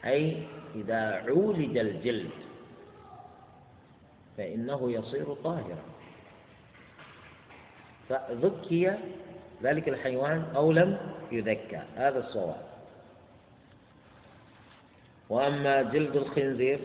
[0.05, 0.43] أي
[0.75, 2.29] إذا عولج الجلد
[4.37, 5.83] فإنه يصير طاهرا.
[8.09, 8.93] فذكي
[9.63, 10.97] ذلك الحيوان أو لم
[11.31, 11.81] يذكى.
[11.95, 12.61] هذا الصواب.
[15.29, 16.79] وأما جلد الخنزير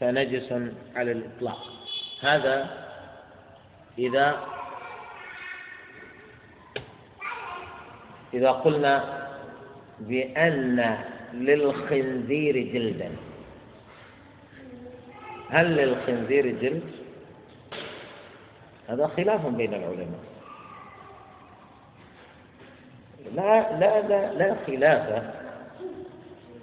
[0.00, 0.52] فنجس
[0.94, 1.62] على الإطلاق.
[2.20, 2.86] هذا
[3.98, 4.46] إذا
[8.34, 9.26] إذا قلنا
[10.00, 10.98] بأن
[11.32, 13.10] للخنزير جلدا.
[15.50, 17.05] هل للخنزير جلد؟
[18.88, 20.20] هذا خلاف بين العلماء.
[23.34, 25.34] لا لا لا لا خلاف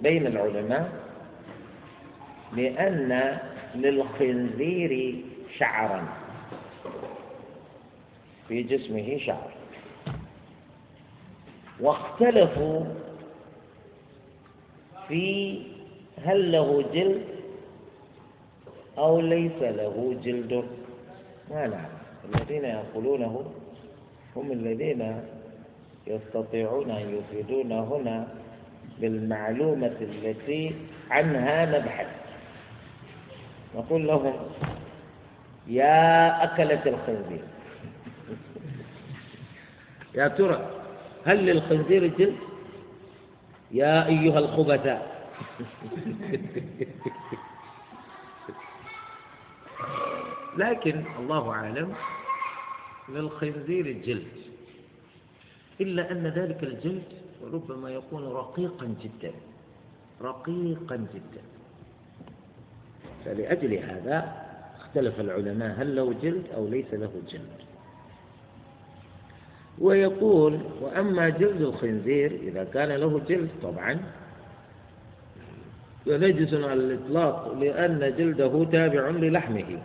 [0.02, 0.92] بين العلماء
[2.52, 3.38] لأن
[3.74, 5.14] للخنزير
[5.58, 6.08] شعرا.
[8.48, 9.50] في جسمه شعر.
[11.80, 12.84] واختلفوا
[15.08, 15.62] في
[16.24, 17.24] هل له جلد
[18.98, 20.64] أو ليس له جلد.
[21.50, 21.93] ما نعلم
[22.34, 23.44] الذين يقولونه
[24.36, 25.20] هم الذين
[26.06, 28.28] يستطيعون أن يفيدون هنا
[29.00, 30.74] بالمعلومة التي
[31.10, 32.06] عنها نبحث.
[33.76, 34.32] نقول لهم
[35.66, 37.42] يا أكلة الخنزير.
[40.14, 40.70] يا ترى
[41.26, 42.36] هل للخنزير جلد؟
[43.70, 45.14] يا أيها الخبثاء.
[50.58, 51.94] لكن الله أعلم
[53.08, 54.26] للخنزير جلد
[55.80, 57.02] إلا أن ذلك الجلد
[57.52, 59.32] ربما يكون رقيقا جدا
[60.22, 61.42] رقيقا جدا.
[63.24, 64.44] فلأجل هذا
[64.80, 67.60] اختلف العلماء هل له جلد أو ليس له جلد؟
[69.78, 74.00] ويقول وأما جلد الخنزير إذا كان له جلد طبعا
[76.06, 79.82] فنجس على الإطلاق لأن جلده تابع للحمه.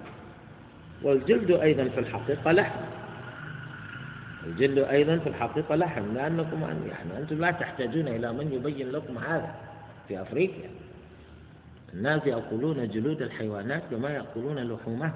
[1.03, 2.79] والجلد أيضا في الحقيقة لحم.
[4.45, 9.55] الجلد أيضا في الحقيقة لحم لأنكم يعني أنتم لا تحتاجون إلى من يبين لكم هذا
[10.07, 10.69] في أفريقيا.
[11.93, 15.13] الناس يأكلون جلود الحيوانات كما يأكلون لحومها.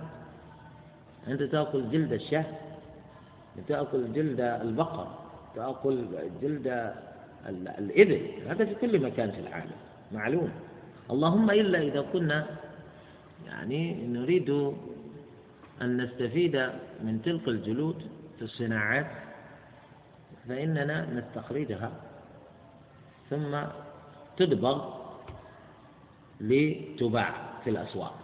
[1.27, 2.45] أنت تأكل جلد الشاة
[3.67, 5.07] تأكل جلد البقر
[5.55, 6.05] تأكل
[6.41, 6.93] جلد
[7.79, 8.21] الإبل.
[8.47, 9.71] هذا في كل مكان في العالم
[10.11, 10.51] معلوم.
[11.11, 12.45] اللهم إلا إذا كنا
[13.47, 14.73] يعني نريد
[15.83, 16.55] أن نستفيد
[17.03, 17.95] من تلك الجلود
[18.37, 19.07] في الصناعات
[20.49, 21.91] فإننا نستخرجها
[23.29, 23.57] ثم
[24.37, 24.89] تدبغ
[26.41, 28.15] لتباع في الأسواق.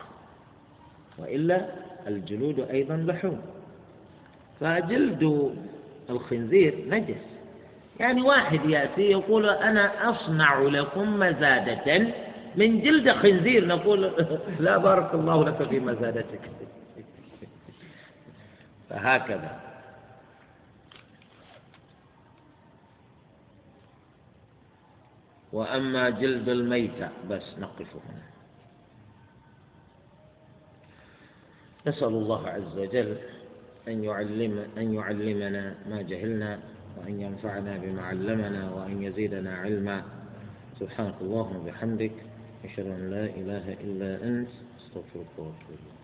[1.18, 1.66] وإلا
[2.08, 3.42] الجلود أيضا لحوم.
[4.60, 5.54] فجلد
[6.10, 7.22] الخنزير نجس.
[8.00, 12.08] يعني واحد يأتي يقول أنا أصنع لكم مزادة.
[12.56, 14.12] من جلد خنزير نقول
[14.60, 16.42] لا بارك الله لك في مزادتك.
[18.90, 19.62] فهكذا.
[25.54, 28.24] وأما جلد الميتة بس نقف هنا.
[31.88, 33.18] نسأل الله عز وجل
[33.88, 36.60] أن يعلم أن يعلمنا ما جهلنا
[36.98, 40.04] وأن ينفعنا بما علمنا وأن يزيدنا علما.
[40.80, 42.12] سبحانك اللهم وبحمدك
[42.66, 46.00] أشهد أن لا إله إلا أنت أستغفرك وأتوب إليك.